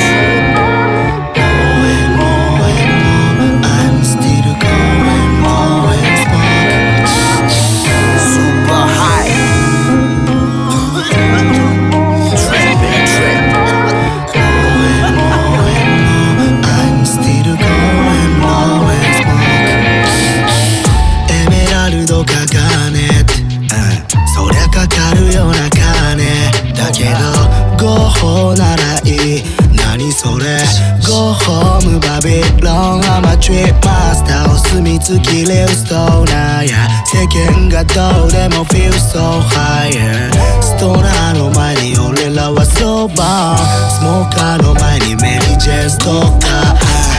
[35.02, 36.88] ターお墨付きレウストーナーや。
[37.04, 40.30] 世間がどうでも feel so higher
[40.62, 43.56] ストーナーの前に俺らはそば。
[43.90, 46.04] スモーカーの前にメリー・ジェスと
[46.38, 47.11] か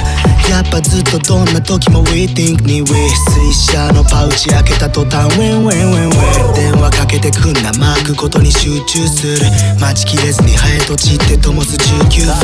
[0.49, 2.87] やっぱずっとどんな時も We think に We
[3.31, 9.37] 水車のパウチ開けた途端 Win win win win 電話かけてくんなマークことに集中する
[9.79, 12.35] 待ちきれずにハエと散って灯す19分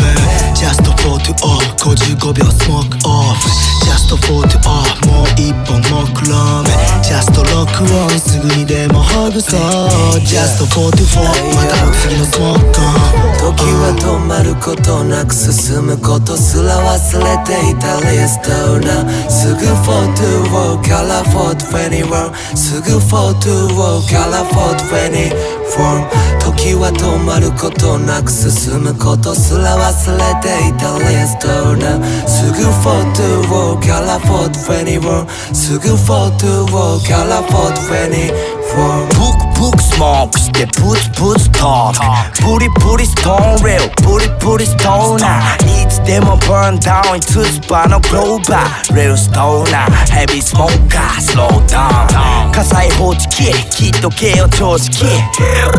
[0.55, 3.49] Just for to off 55秒スモークオフ
[3.85, 6.69] Just for to off もう一本もクローム
[7.03, 9.59] Just ロックオンすぐにでもほぐそう。
[10.23, 12.79] Just for to fall またも次のスモーク
[13.39, 26.19] 時は止まることなく進むことすら忘れていたリストなすぐ42から421すぐ42から424
[26.59, 31.47] 時は止まることなく進むことすら忘れていたリスト
[31.77, 37.41] なすぐ42から421すぐ42から
[38.31, 55.05] me ブクスモークしてプツプツトークプリプリストーンレオプリプリストーナーいつでもバーンダウンつつばのグローバーレルストーナーヘビースモーカースローダウン火災報知器きっとけよ常識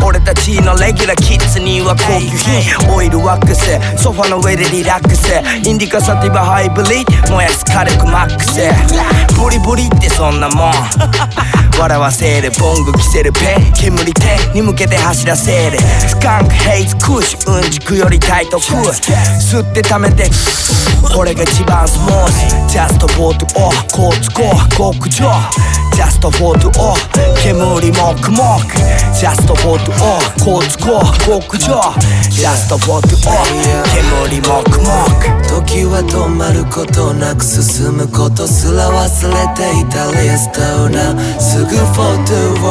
[0.05, 5.31] 俺たちのレギュラーキッズには高級品オイルワックスソファの上でリラックス
[5.65, 8.59] インディカサティバハイブリッド燃やす火力マックス
[9.41, 10.73] ブリブリってそんなもん
[11.79, 20.29] 笑わせるボング着せるペン煙手に向けて走らせるスカンクヘイズクッシュうんちくよりタイトク吸って溜めて
[21.13, 22.61] これが一番スモース。
[22.71, 25.27] ジャストフォートオーコーツコー極上
[25.93, 26.97] ジャストフォートオー
[27.43, 28.77] 煙もくもく
[29.11, 31.67] ジャストフォートオーコーツコー極上
[32.31, 33.51] ジャストフォートオー
[34.31, 34.87] 煙もくも
[35.19, 35.27] く
[35.67, 42.31] 時は止まることなく進むことすら忘れていたリストなすぐフォート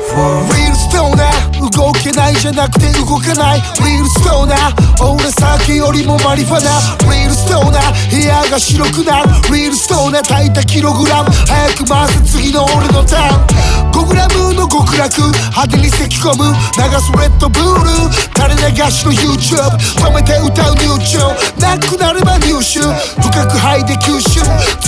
[0.00, 3.62] Real stoner 動けないじゃなくて動かない。
[3.84, 6.70] Real stoner 俺酒よりもマリファナ
[7.12, 9.28] Real stoner 部屋が白くなる。
[9.52, 11.30] Real stoner 焚いたキログラム。
[11.30, 13.92] 早く回せ次の俺のターン。
[13.92, 15.20] 5グラムの極楽。
[15.20, 16.44] 派手に咳き込む。
[16.48, 17.90] 流すレッドブル
[18.34, 19.60] 垂れ流しの YouTube
[20.00, 22.80] 止めて歌う new tune なくなれば入手
[23.20, 24.40] 深く吐いて吸収。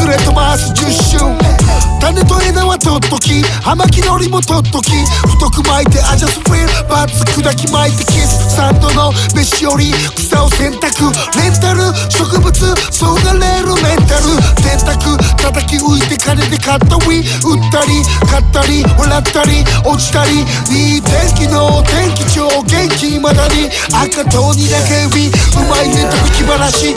[0.07, 1.63] 連れと回す10周
[2.01, 3.43] 種と枝は取っとき。
[3.63, 4.91] 葉巻のりも取っとき。
[5.27, 11.11] 太く巻いてアジャスフィルバツ砕き巻いてキスサンドの飯より草を選択。
[11.39, 12.53] レンタル植物
[12.91, 13.73] そがれる。
[13.83, 16.97] メンタル電卓叩き浮いて金で買った。
[16.97, 20.45] ウィ売ったり買ったり笑ったり落ちたり。
[20.71, 23.71] いい天気の天気超元気まだに。
[23.93, 26.95] 赤とにだけウィうまいねと気晴らし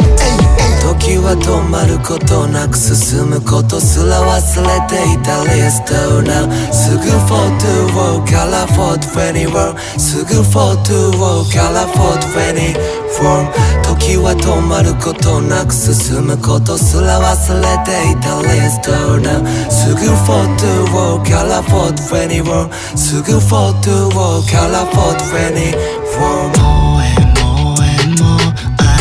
[0.82, 18.92] 時は止まることなく進むことすら忘れていたリストなすぐフォートウ42から421すぐ42から424時は止まることなく進むことすら忘れていたリスト
[19.24, 19.40] な
[19.72, 24.12] すぐ42から421すぐ42
[24.52, 26.76] から424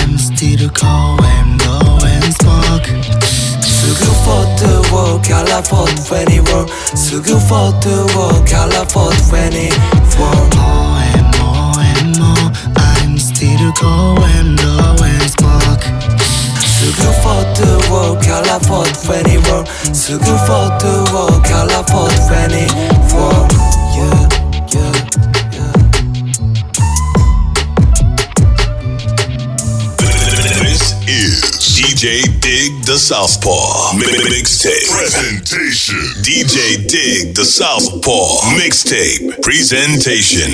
[0.07, 1.24] I'm still going, going smoke
[3.85, 6.67] Sugu for the world, color for 21
[7.45, 8.49] for the world,
[10.17, 12.49] More and more and more
[12.81, 14.97] I'm still going low
[15.29, 15.85] spark.
[16.65, 19.67] Sugu for the world, color for 21
[20.49, 22.09] for the world, color for
[23.13, 23.74] 24
[32.05, 35.97] DJ Dig the Southpaw Mixtape Presentation.
[36.21, 40.53] DJ Dig the Southpaw Mixtape Presentation.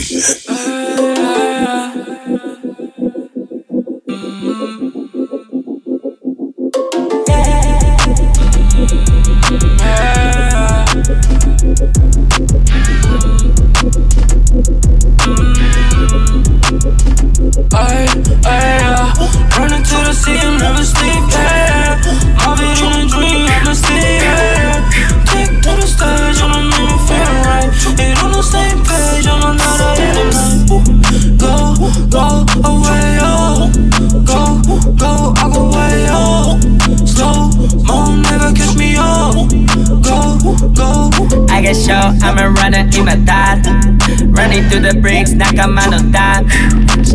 [45.91, 46.47] Canada,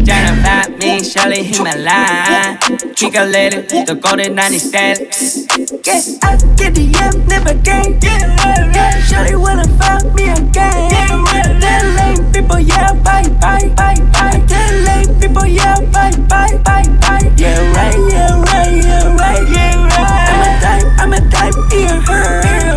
[0.04, 2.60] Jennifer, me, Shelly, Himalaya,
[2.94, 5.48] Chica Lady, the Golden 90 Steps.
[5.86, 7.98] Yeah, I get the M, never gain.
[8.02, 9.02] Yeah, right, right.
[9.08, 10.92] Shelly wanna find me again.
[10.92, 11.56] Yeah, right,
[11.96, 14.44] lame people, yeah, bye, bye, bye, bye.
[14.46, 17.32] Tell lame people, yeah, bye, bye, bye, bye.
[17.38, 20.28] Yeah, right, yeah, right, yeah, right, yeah, right.
[20.28, 22.76] I'm a type, I'm a type, ear her.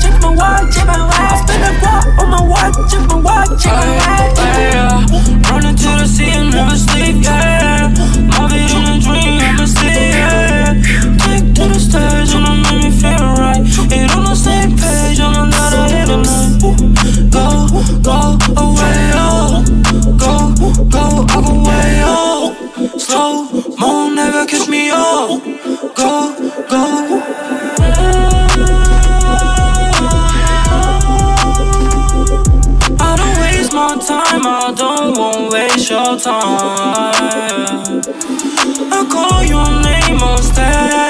[0.00, 1.16] Check my watch, check my watch.
[1.16, 3.99] I spin a guap on my watch, check my watch, check my watch.
[36.22, 38.02] Time.
[38.92, 41.09] I call your name on stage.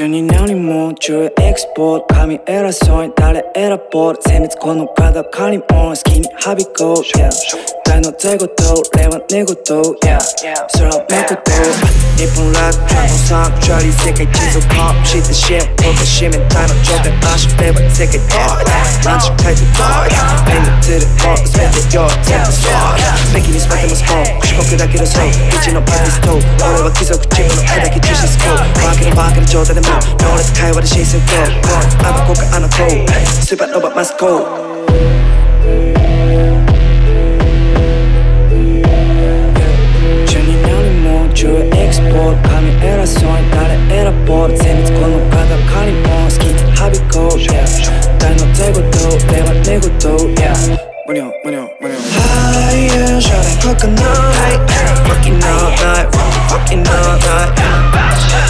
[0.00, 7.79] 中に何も中エクスポート髪偉そうに誰選ぼう精密この体借りも好きにはびこう Yeah.
[7.90, 8.62] 大の税ごと
[8.94, 10.22] 令和寝言 Yeah
[10.78, 11.50] 空をめくと
[12.14, 18.30] 日本ラックドラゴンサンクチュアリー世界地図コンしてシェフ僕締めたの頂点足れば世界で
[19.02, 22.86] マジ書いてどうやペンで釣るも全てよ全部そう
[23.34, 31.66] 敵にスパイてますもん四国だけどそう一のパティスト俺は貴族チームの絵だけ重視スコーバカのバカの状態でも能力会話でシステム
[32.06, 32.86] あの子かあの子
[33.42, 34.70] スーパーノバマスコ
[35.66, 36.69] 12
[42.10, 47.62] エクスポート神偉そうに誰選ぼう精密この体借りも好きにはびこう Yeah
[48.18, 48.98] 大の税ごと
[49.30, 49.86] 令和寝言
[50.34, 50.58] Yeah
[51.06, 54.58] 無料無料無料 Higher shawty fucking all night
[55.06, 56.10] fucking all night
[56.50, 57.54] fucking all night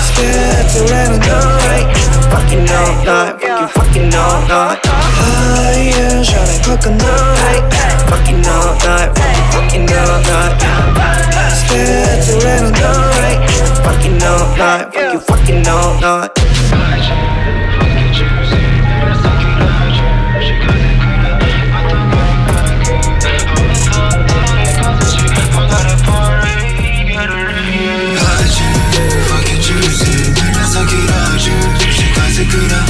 [0.09, 1.85] Scared to let it all night
[2.33, 7.65] fucking all night fucking fucking all night Higher shawty fucking all night.
[8.11, 9.11] Fucking all night.
[9.53, 10.61] Fucking all night.
[11.53, 13.41] Scared to let it all night.
[13.85, 14.93] Fucking all night.
[14.93, 16.31] Fucking fucking all night.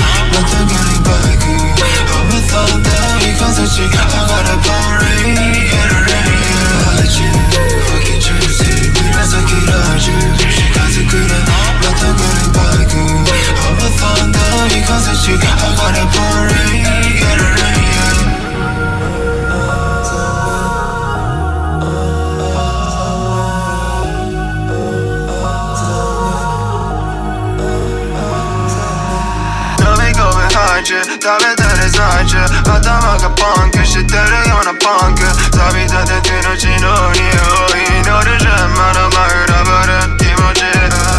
[0.02, 0.29] I
[3.40, 5.38] 평상시 화가 나 boring
[5.96, 6.36] rain
[6.84, 7.32] I'll let you.
[7.88, 10.12] Fucking choose it 밀면서 길어줄
[11.08, 11.32] 그래
[11.80, 12.92] 맞다고 는 바구
[13.66, 16.79] Overthought 이 컨셉식 화가 나 boring
[31.20, 35.20] facce, dove te ne sacce 頭がパンクしてるようなパンク。
[35.20, 37.20] 錆びたてての血の匂
[37.76, 40.64] い乗るじゃんまだまだぶる気持ち。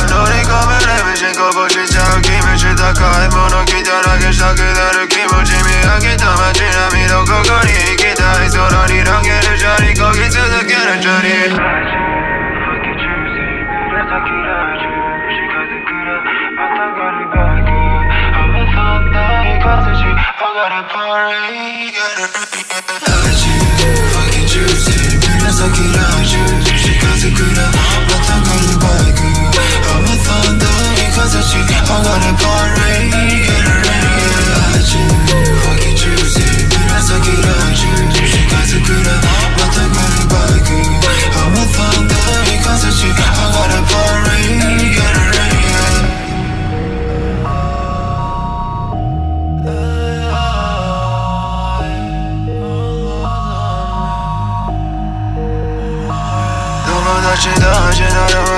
[0.09, 2.89] 乗り込むレムシこぼしちゃう気持ち高
[3.23, 11.91] いもの着ただけしたくなる気持ち見上げた街並みのここに行きたい空に投げる砂利こぎ続ける砂利
[19.71, 20.03] strategy.
[20.03, 21.95] I gotta party.
[23.07, 23.55] Allergy,
[24.11, 24.99] fucking juicy.
[25.23, 26.43] 무난하게 allergy.
[26.67, 27.59] 주식까지 그려.
[28.09, 29.21] 막상 걸린 바이크.
[29.87, 30.75] I'm a thunder.
[30.99, 31.51] 이 가사지.
[31.57, 33.00] I gotta party.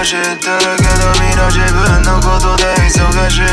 [0.06, 3.48] し誰も知ってるけどみんな自分のことで忙しい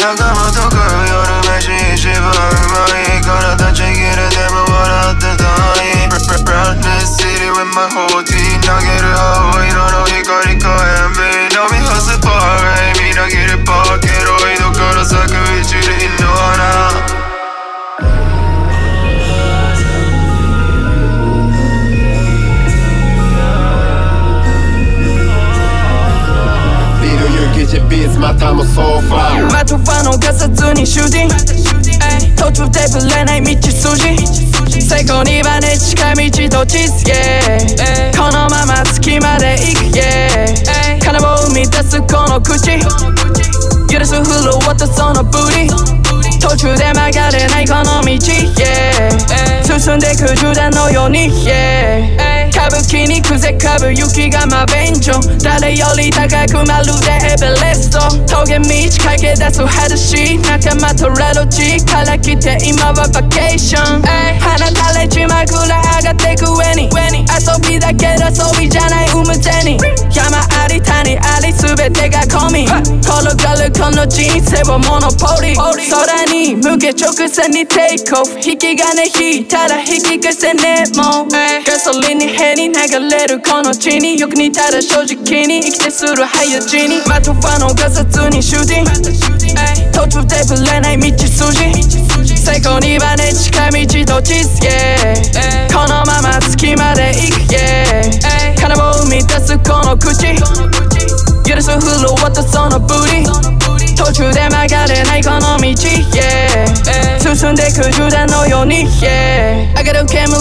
[0.00, 5.44] 仲間と食う夜飯一番うまいから立ち切れても笑ってた
[5.76, 6.00] い
[6.50, 16.19] Run this city with my whole team 投げる青色の光火炎瓶飲み干すパーレイみなぎるパーケロイドから咲く一輪
[27.70, 31.94] ジビーズまたもソファーまたは逃さずにシューテ主人
[32.34, 37.14] 途中でぶれない道筋最後にはね近道どっちつけ
[38.18, 42.74] このまま月まで行け金を生み出すこの口
[43.86, 45.70] 許すフローとそのブリ
[46.42, 52.29] 途中で曲がれないこの道、yeah、進んでく銃弾のように、yeah.
[52.50, 66.90] 歌舞伎に癖かぶ雪がま便所誰より高くまるでエベレスト峠道駆け出す裸足仲間とラドチから来て今はバケーション放たれちまくら上がってく上に
[67.30, 69.78] 遊びだけど遊びじゃない生む銭
[70.10, 82.72] 山あり谷あり全てが込み転がるこの人生をモノポリ空に向け直線にテイクオフ引き金引いたら引き返せねえもうガソリンに変に流
[83.10, 88.90] れるこの地によく似たら正直に生きてする早死にマトファのガサツにシューティング
[89.92, 95.68] 途中でぶれない道筋成功にはね近道と地図 yeah.
[95.68, 98.08] このまま月まで行く yeah.
[98.56, 100.32] 金を生み出すこの口
[101.44, 103.20] 許すフルワットそのブリ
[103.94, 105.68] 途中で曲がれないこの道
[107.34, 110.34] 進んでく銃弾のように yeah 上がる煙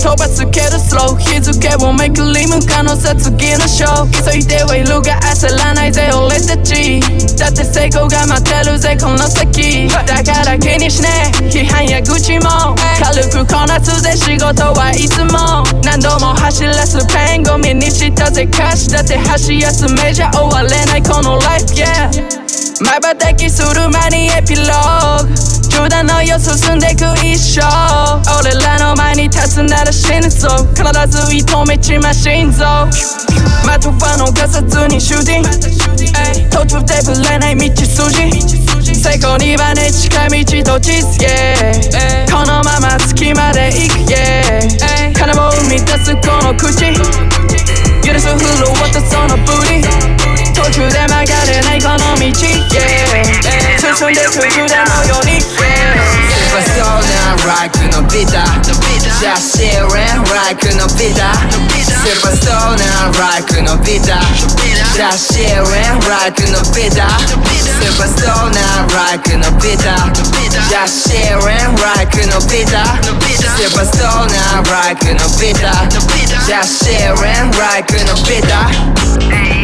[0.00, 4.32] 飛ばすけどスロー日付をめくり向かのさ次のショー。
[4.32, 7.00] 急いではいるが焦らないぜ俺たち。
[7.36, 9.88] だって成功が待ってるぜこの先。
[9.88, 11.46] だから気にしねえ。
[11.46, 12.74] 批判や愚痴も。
[12.98, 15.62] 軽くこなすぜ仕事はいつも。
[15.84, 25.34] 何度も走らすペンゴミにしたぜ歌詞だって箸休めじゃ終われないこのライフ yeah 瞬きする間にエピローグ
[25.68, 27.60] 銃弾のよ進んでく一生
[28.40, 32.64] 俺らの前に立つなら死ぬぞ必ず射止めちま心臓
[33.66, 35.48] マトファのガサツにシューティング
[36.50, 38.62] 途中でぶれない道筋
[38.94, 42.24] 成功にはね近道と地図 yeah.
[42.32, 45.12] このまま月まで行く yeah.
[45.12, 46.92] 金を生み出すこの口
[48.02, 50.31] 許すフルワットそのブリ
[50.62, 52.22] 途中で曲がれないこの道。
[52.22, 52.30] Yeah
[53.80, 55.40] 進んでく銃弾のように。
[55.40, 61.32] Yeah like のビタシャシーレン like のビタ
[62.04, 62.76] Superstar
[63.16, 64.20] like のビタ
[64.92, 67.08] シャシーレン like のビタ
[67.80, 68.52] Superstar
[68.92, 73.00] like のビタシャシーレン like のビタ
[73.56, 74.28] Superstar
[74.68, 78.68] like のビタシャシーレン like のビタ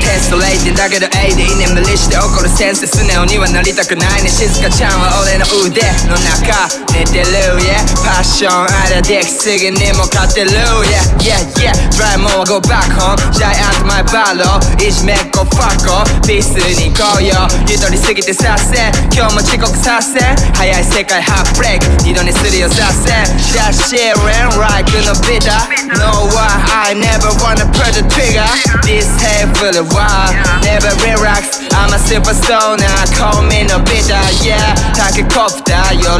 [0.00, 17.34] テスト0点だけど A で居眠りして怒る先生素直にはなりたくないね静香ちゃんは俺の腕の中寝てる yeah パッションあれできすぎにも勝てる yeah yeah yeah Try more go back home ジャイアントマイバローいじめっ子ファッコピースに行こうよ
[17.68, 18.76] ゆとりすぎてさせ
[19.14, 20.20] 今日も遅刻させ
[20.54, 23.10] 早い世界ハーフブレイク二度にするよさせ
[23.50, 25.66] Just sharing like のビタ
[25.98, 26.46] No why
[26.90, 28.46] I never wanna pull the trigger
[28.86, 34.18] This head full of wild Never relax I'm a superstar now Call me no bitter
[34.42, 36.18] yeah タケコプターよ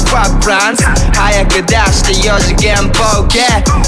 [0.00, 0.82] り飛ぶファップランス
[1.14, 3.44] 早く出して4次元ボケ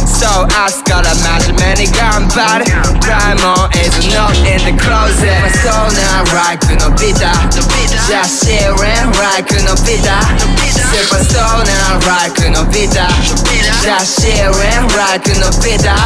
[0.06, 2.64] So 明日から真面目に頑張る
[3.00, 5.22] Diamond is not in the closet
[5.62, 7.32] Superstar like のビタ
[8.06, 10.20] Just sharing like のビタ
[10.92, 11.64] Superstar
[12.06, 13.08] like のビタ
[13.82, 15.96] Just sharing like のビタ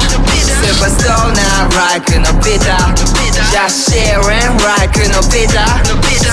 [0.62, 1.34] Superstar
[1.74, 2.94] like のビタ
[3.52, 5.82] Just sharing like のビタ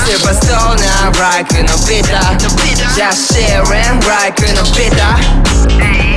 [0.05, 0.78] Superstar
[1.19, 2.38] like のビタ
[2.95, 5.16] Just sharing like のビタ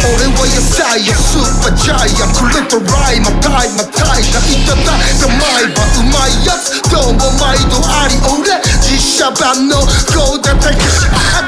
[0.03, 8.51] 俺は野菜やスーパージャイアンくれとライマタイマタイがいただいた前はうまいやつどうも毎度あり俺
[8.83, 9.79] 実写版の
[10.15, 10.77] ゴーダタイ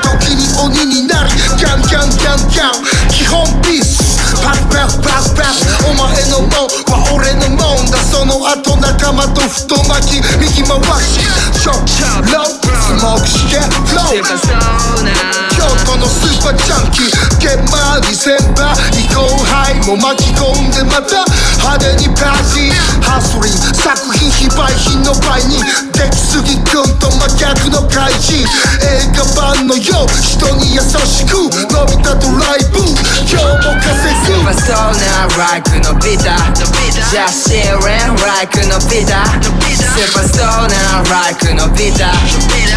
[0.03, 11.18] 時に鬼になりギャンギャンギャンギャン基本ピースパスパスパスパスお前のもんは俺のもんだその後仲間と太巻き右回し
[11.59, 15.57] ショッロースモークしてフロー
[15.98, 17.12] のスーパージャンキー
[17.42, 21.24] 現場に先輩移行範囲も巻き込んでまた
[21.58, 22.98] 派手にパーティー。
[23.08, 25.64] ハスリン作品非売品の倍に
[25.96, 28.44] 出来すぎくんと真逆の怪人
[28.84, 32.84] 映画版のよう人に優しく伸びたドライブ。
[33.24, 34.92] 今日も稼ぐバストー
[35.40, 42.12] ライクのビザジャスシーレンライクのビザスーパーストーナーライクのビザ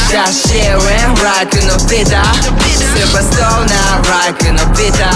[0.08, 2.24] ジャスシーレンライクのビザ
[2.90, 3.24] Super
[3.70, 5.14] now, rockin' a bitter.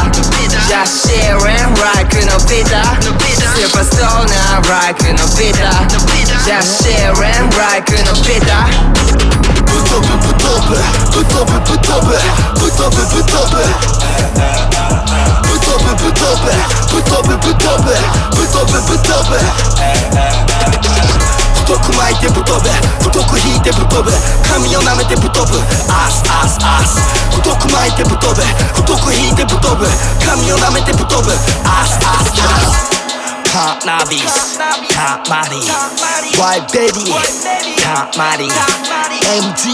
[0.70, 2.86] Just sharing, rockin' a bitter.
[3.58, 3.84] Super
[4.30, 5.76] now, rockin' a bitter.
[6.46, 8.62] Just sharing, rockin' a bitter.
[9.66, 11.82] Put up, put up, put up, put up, put
[12.76, 13.66] up, put up.
[15.36, 17.82] Put up, put up, put up, put up, put up,
[18.76, 19.10] put
[21.00, 21.05] up.
[21.66, 22.70] 太く巻いてぶっ飛ぶ
[23.02, 24.12] 太く引いてぶっ飛ぶ
[24.54, 25.58] 髪を舐めてぶっ飛ぶ。
[25.90, 27.02] アスアスアス。
[27.34, 28.42] 太く巻いてぶっ飛ぶ
[28.78, 29.88] 太く引いてぶっ飛ぶ。
[30.24, 31.32] 髪を舐めてぶっ飛ぶ。
[31.66, 32.05] アスアスアス。
[33.56, 35.56] カーナビスカーマリ
[36.44, 37.16] ワイベビー
[37.80, 39.72] カーマリ MG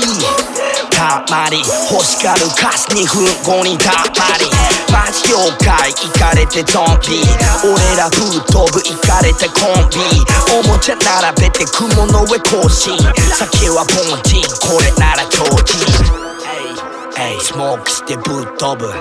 [0.94, 1.58] たまり
[1.90, 4.46] 欲しがるカス2分後にたまり。
[4.94, 7.26] マジ業界行かれてゾンビ。
[7.66, 9.98] 俺ら吹っ飛ぶ行かれてコンビ。
[10.62, 12.96] おもちゃ並べて雲の上更新
[13.34, 15.82] 酒はボンジンこれなら超人
[17.20, 18.94] エイスモークしてぶっ飛ぶ、うん、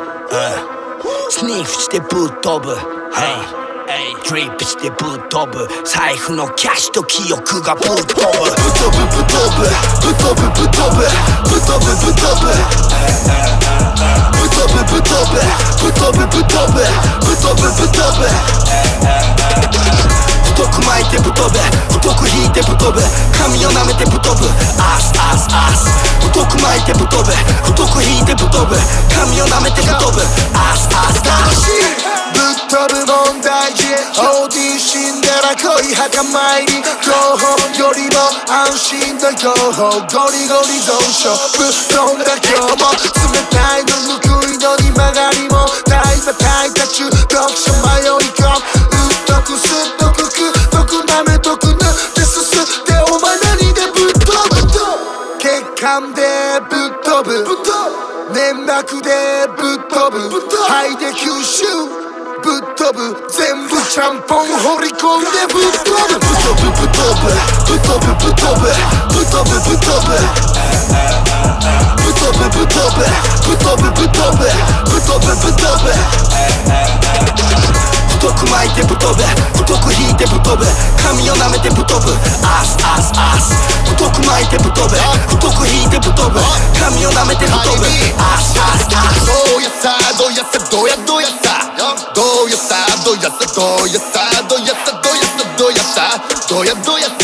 [1.28, 2.74] スニーフしてぶっ飛ぶ、
[4.28, 5.66] ドリップしてぶっ飛ぶ。
[5.84, 7.98] 財布のキャッシュと記憶がぶっ飛ぶ。
[7.98, 9.02] ぶっ飛ぶ。
[9.10, 9.66] ぶっ飛ぶ。
[9.66, 11.02] ぶっ飛ぶぶっ飛ぶ。
[11.50, 12.54] ぶっ飛ぶぶっ飛ぶ。
[14.30, 15.42] ぶっ飛ぶぶっ飛ぶ。
[15.74, 16.86] ぶっ飛ぶぶっ飛ぶ。
[17.18, 18.30] ぶっ飛ぶぶっ飛ぶ。
[20.54, 21.58] 太く巻いてぶっ飛ぶ。
[21.90, 23.02] 太く引いてぶっ飛ぶ。
[23.42, 24.46] 髪を舐めてぶっ飛ぶ。
[24.78, 25.90] アスアスアス
[26.30, 27.34] 太く巻いてぶっ飛ぶ。
[27.66, 28.78] 太く引いてぶっ飛ぶ。
[29.10, 30.22] 髪を舐めてぶっ飛ぶ。
[30.54, 31.74] アスアスアスぶ
[32.06, 32.19] っ
[32.70, 33.82] 飛ぶ問題児
[34.14, 41.34] オーディションでら恋墓参り情報よりも安心な情報ゴリゴリ増殖。
[41.58, 51.74] ぶっ飛んだ今日も冷たいのぬくいのに曲がりも大馬大多中読書迷い込むうっとくすっとくくとくなめとくぬ。
[51.74, 54.70] ですすってお前何でぶっ飛ぶ
[55.40, 56.22] 血管で
[56.70, 58.09] ぶっ飛ぶ。
[58.40, 59.12] 粘膜で
[59.52, 60.16] ぶっ飛ぶ。
[60.40, 61.66] 肺で吸収。
[62.40, 63.12] ぶっ飛ぶ。
[63.28, 67.36] 全部ちゃんぽん放り込んでぶっ飛ぶぶっ飛ぶぶっ飛ぶ。
[67.68, 68.72] ぶっ飛ぶぶっ飛ぶ。
[69.12, 70.16] ぶっ飛ぶぶっ飛ぶ。
[72.00, 73.04] ぶっ飛ぶぶっ飛ぶ。
[73.44, 74.48] ぶっ飛ぶぶっ飛ぶ。
[74.88, 77.09] ぶっ飛ぶぶっ飛ぶ。
[78.20, 79.24] 太く巻いてぶっ飛ぶ
[79.64, 80.64] 太く引いてぶっ飛ぶ
[81.00, 82.12] 髪を舐めてぶっ飛ぶ。
[82.44, 83.56] アスアスアス。
[83.96, 84.92] 太く巻いてぶっ飛ぶ
[85.40, 86.36] 太く引いてぶっ飛ぶ。
[86.76, 87.86] 髪を舐めてぶっ飛ぶ。
[88.20, 89.24] アスアスアス。
[89.24, 91.72] どうやさどうやさどうやどうやさ
[92.12, 97.19] どうやさどうやさどうやさどうやさどうやさどうやさどうやどうやさ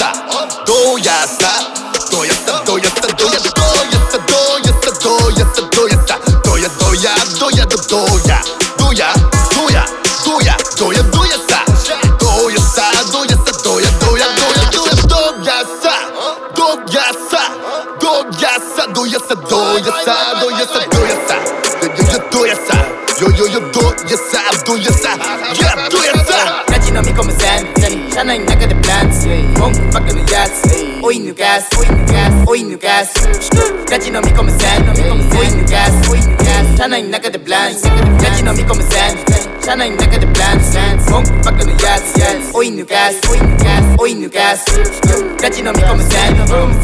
[36.97, 39.19] Shana in naka de plans Gachi no mi come sand
[39.61, 40.75] Shana in naka de plans
[41.11, 46.17] Monk fucking the yes yes 追い抜かす追い抜かす追い抜かすラジ飲み込むぜ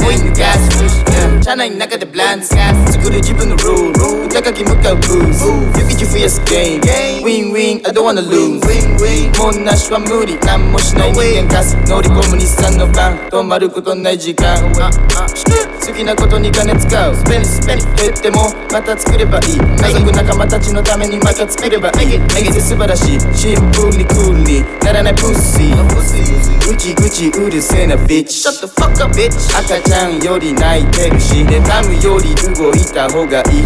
[0.05, 2.49] 追い抜かす車内の中でプランツ
[2.93, 8.61] 作る自分のルール歌書き向かうブース雪地増やすゲームウィンウィン I don't wanna lose.
[9.39, 25.62] もうなしは無理何もしない人間かす乗り込む日産の番止まることない時間好きなことに金使うスペリスペリ減ってもまた作ればいい謎く仲間たちのためにまた作ればいいめげて素晴らしいシンプルにクールにならないプッシー
[26.67, 33.63] ぐちぐちうるせえなビッチ Shut the fuck up bitch 赤ちゃんより泣いてるし妬むより動いた方がいい。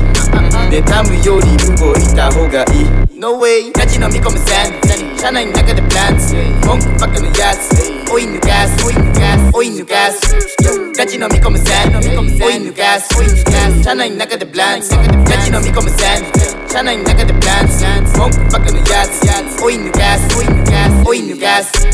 [0.71, 3.19] 妬むより動いた方がいい。
[3.19, 4.55] No way ラジ飲み込むぜ
[5.17, 6.35] 車内の中でプランツ
[6.67, 10.35] 文句ばっかのやつ追い抜かす追い抜かす追い抜かす
[10.97, 11.73] ラジ飲み込むぜ
[12.41, 16.07] 追い抜かす追い抜かす車内の中でプランツラジ飲み込むぜ
[16.69, 21.87] 車内の中でプランツ文句ばっかのやつ追い抜かす追い抜かす追い抜かす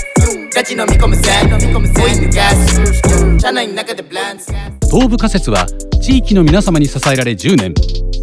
[0.54, 4.52] ラジ飲み込むぜ追い抜かす車内の中でプランツ
[4.90, 5.66] 東部仮説は
[6.00, 7.74] 地域の皆様に支えられ10年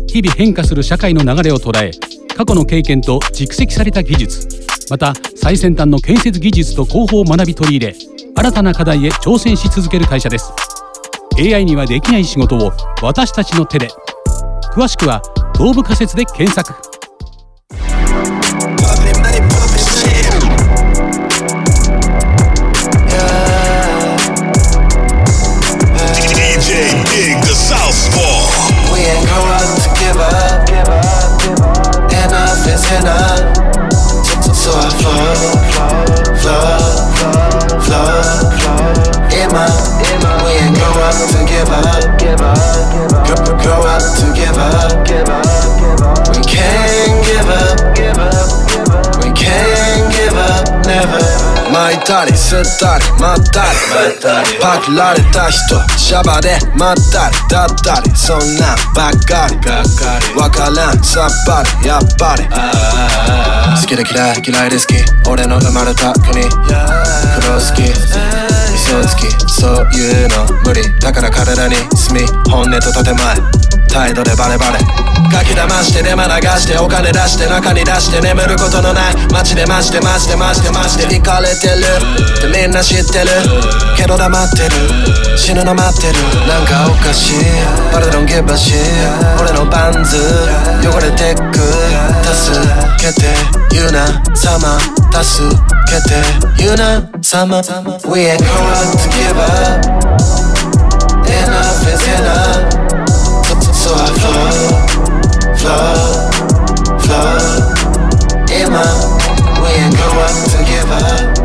[0.08, 1.92] 日々変化する社会の流れを捉え
[2.36, 4.59] 過去の経験と蓄積された技術
[4.90, 7.96] また最先端の建設技術と広報を学び取り入れ
[8.36, 10.54] 新たな課題へ挑戦し続ける会社です。
[11.38, 12.72] AI にはできない仕事を
[13.02, 13.90] 私たちの手で。
[14.74, 15.22] 詳しくは
[15.56, 16.89] 東部仮説で検索。
[52.10, 62.50] いたり吸ったりまったりパクられた人シャバでまったりだったりそんなんばっかりわからんさっぱりやっぱり
[63.80, 66.50] 好きで嫌い嫌いで好き俺の生まれた国黒好
[67.78, 67.84] き
[68.74, 81.82] 嘘つきそういうの無理だから彼らに住み本音と建前態度でバレバレ書き騙してデマ流してお金出して中に出して眠ることのない街でマジでマジでマジでマジで行かれてる
[82.38, 83.30] ってみんな知ってる
[83.98, 87.42] けど黙ってる死ぬの待ってるなんかおかしい
[87.92, 88.78] But I don't give a shit
[89.42, 90.18] 俺のパンツ
[90.86, 91.60] 汚れてく
[92.30, 92.62] 助
[93.02, 93.34] けて
[93.72, 94.80] 言うな様
[95.22, 95.50] 助
[95.90, 96.22] けて
[96.58, 97.62] 言うな様
[98.06, 99.86] We ain't going to give up
[101.30, 102.69] Enough is enough
[105.70, 106.34] flood,
[107.06, 107.62] flood.
[108.50, 108.86] Emma,
[109.62, 111.38] we ain't grow up to give up.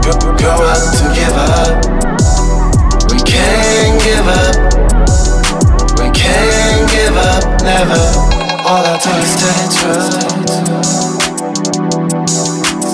[0.00, 1.76] Grow, grow up to give up.
[3.12, 4.56] We can't give up.
[6.00, 8.00] We can't give up, never.
[8.64, 10.08] All our time stay true.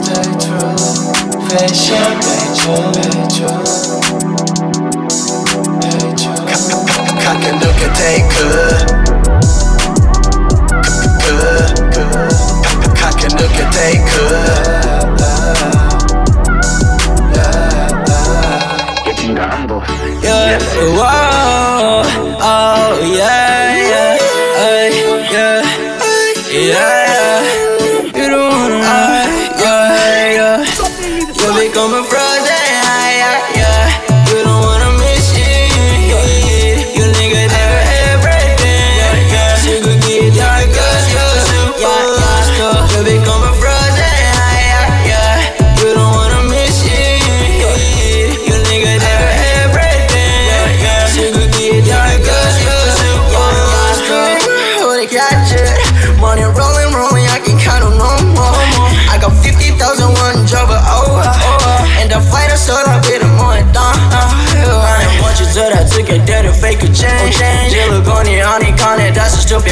[0.02, 0.74] Stay true.
[1.46, 3.62] Fashion, Rachel, Rachel.
[7.22, 9.03] Cock and look at they could.
[13.28, 14.84] can look at they could.
[20.22, 21.13] Yeah, yeah.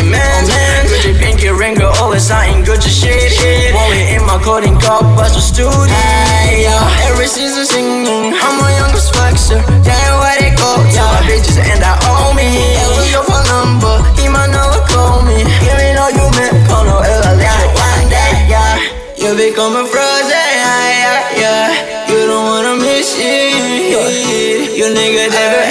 [0.03, 0.44] A stupid man.
[0.86, 3.38] Gucci pinky ring, girl, all is something good to shit.
[3.74, 5.94] Rolling in my coding cup, but the studio.
[7.07, 9.62] Every season singing, I'm my youngest flexer.
[9.84, 10.82] Damn, where they go?
[10.90, 12.46] Yeah, my bitches and I owe me.
[12.46, 15.44] It was your phone number, he might never call me.
[15.62, 18.78] Give me no you man, call no L, one day, yeah.
[19.16, 22.11] You become a project, yeah, yeah, yeah.
[22.11, 23.53] You don't wanna miss it.
[24.82, 25.62] You nigga never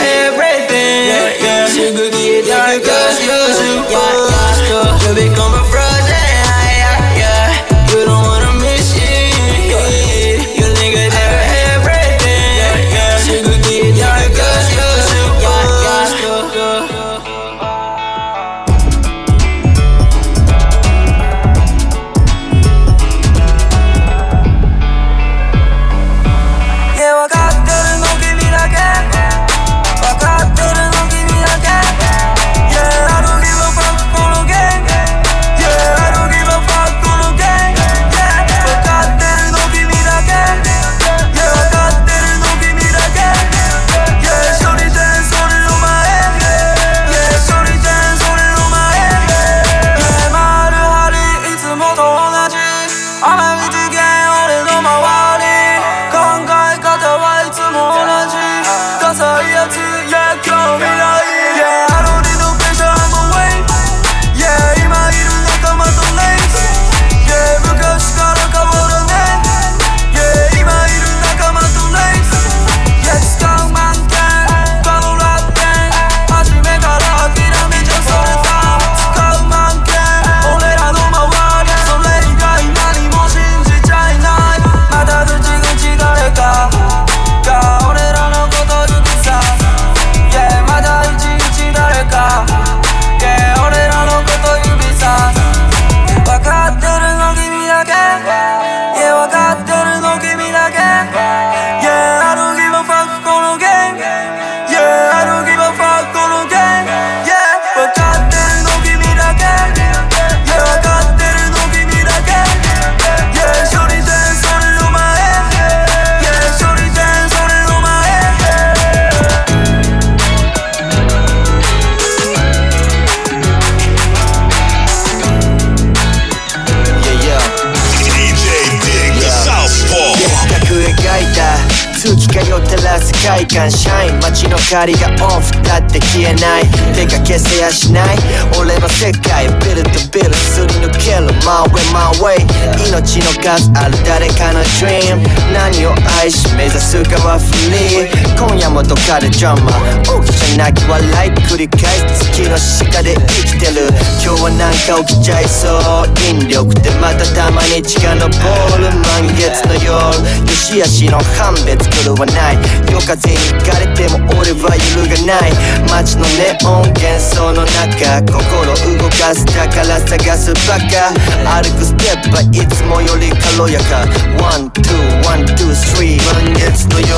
[143.51, 145.19] ある誰かの dream.
[145.51, 145.91] 何を
[146.21, 149.75] 愛し目指すかはフリー今夜もどかでジャマ
[150.07, 151.83] 大きじゃなき笑い繰り返
[152.15, 152.55] す月の
[152.95, 153.91] 鹿で生きてる
[154.23, 158.87] 今日はなんか起きちゃいそう引力ってまたたまに近のボール
[159.19, 165.51] 満月の夜よしあしの判別狂わない夜風に行かれても俺は揺るがない
[165.91, 171.11] 街のネオン幻想の中心動かすだから探すバカ
[171.59, 174.05] 歩くステップはいつもより軽やか
[174.41, 177.09] ワン、ツー、ワン、ツー、スリー満月の夜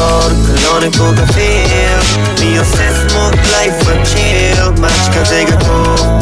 [0.55, 1.75] 黒猫がフィー
[2.39, 4.15] ル身をせスモークライフはチ
[4.57, 5.67] ル街風がこ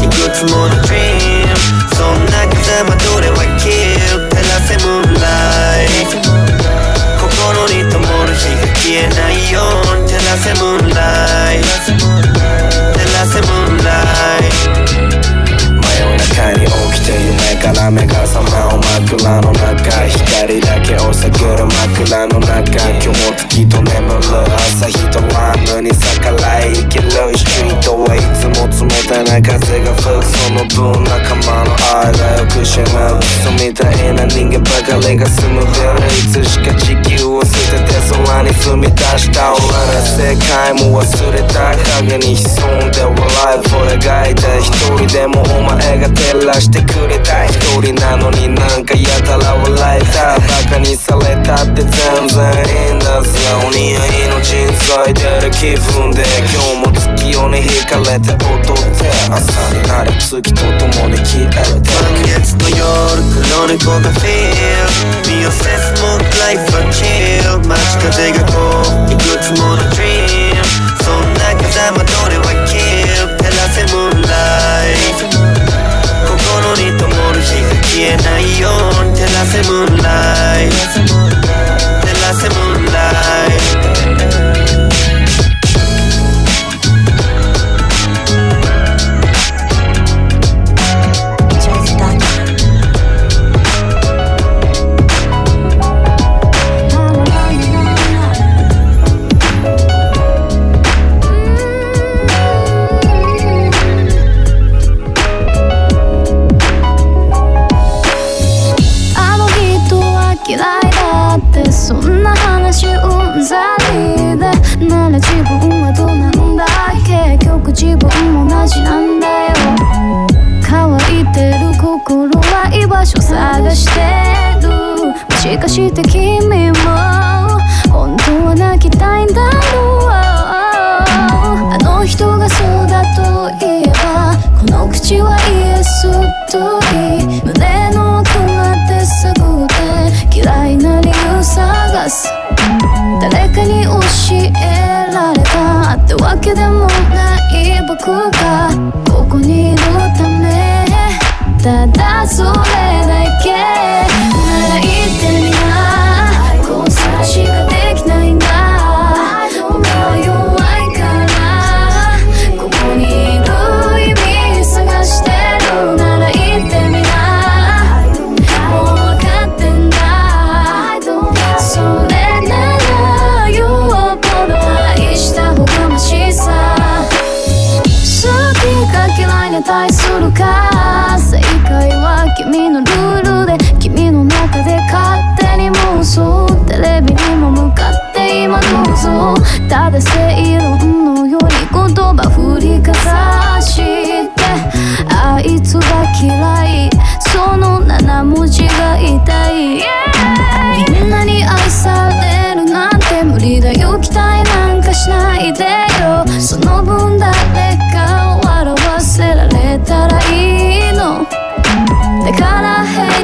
[0.00, 1.46] ういくつもの dream.
[1.94, 4.28] そんな風間どれは kill.
[4.30, 5.26] 照らせムーンラ
[5.84, 6.18] イト
[7.20, 13.90] 心に灯る日が消えないように照らせムーンライト照らせムーンラ
[14.38, 14.82] イト
[15.80, 19.81] 真夜中に起きて夢から目が覚まう枕の中
[22.02, 24.20] ける枕の中今日も月と眠る
[24.56, 27.02] 朝日とランムに逆らい生きる。
[27.10, 27.41] ストリー
[28.62, 43.10] も冷たいな風が吹くその分仲間の愛がよくしまうクソみたいな人間ばかりが住むビルいつしか地球を捨てて空に踏み出した俺ら世界も忘れた影に潜んでは
[43.42, 53.98] ライフを描いた一人でもお前が照らしてくれた一人なのになんかやたら笑えたバカにされたって全然いいんだぜ鬼や
[54.30, 59.40] 命に添いてる気分で今日も月夜に惹かれて踊って朝
[59.72, 62.84] になる月と共に消える満月の夜
[63.32, 68.60] 黒猫がフィール身をせスモークライフはチル街風がこ
[69.08, 70.60] ういくつもの dream
[71.00, 74.36] そんな風間どれは kill 照らせムーンラ
[74.84, 75.24] イト
[76.28, 78.68] 心に灯る日が消えないよ
[79.00, 80.91] うに照らせムーンライト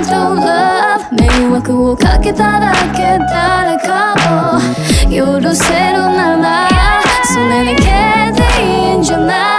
[0.08, 4.14] to love 迷惑をかけただけ誰か
[4.54, 4.58] を
[5.10, 6.68] 許せるなら
[7.24, 7.82] それだけ
[8.32, 9.57] でいいんじゃない？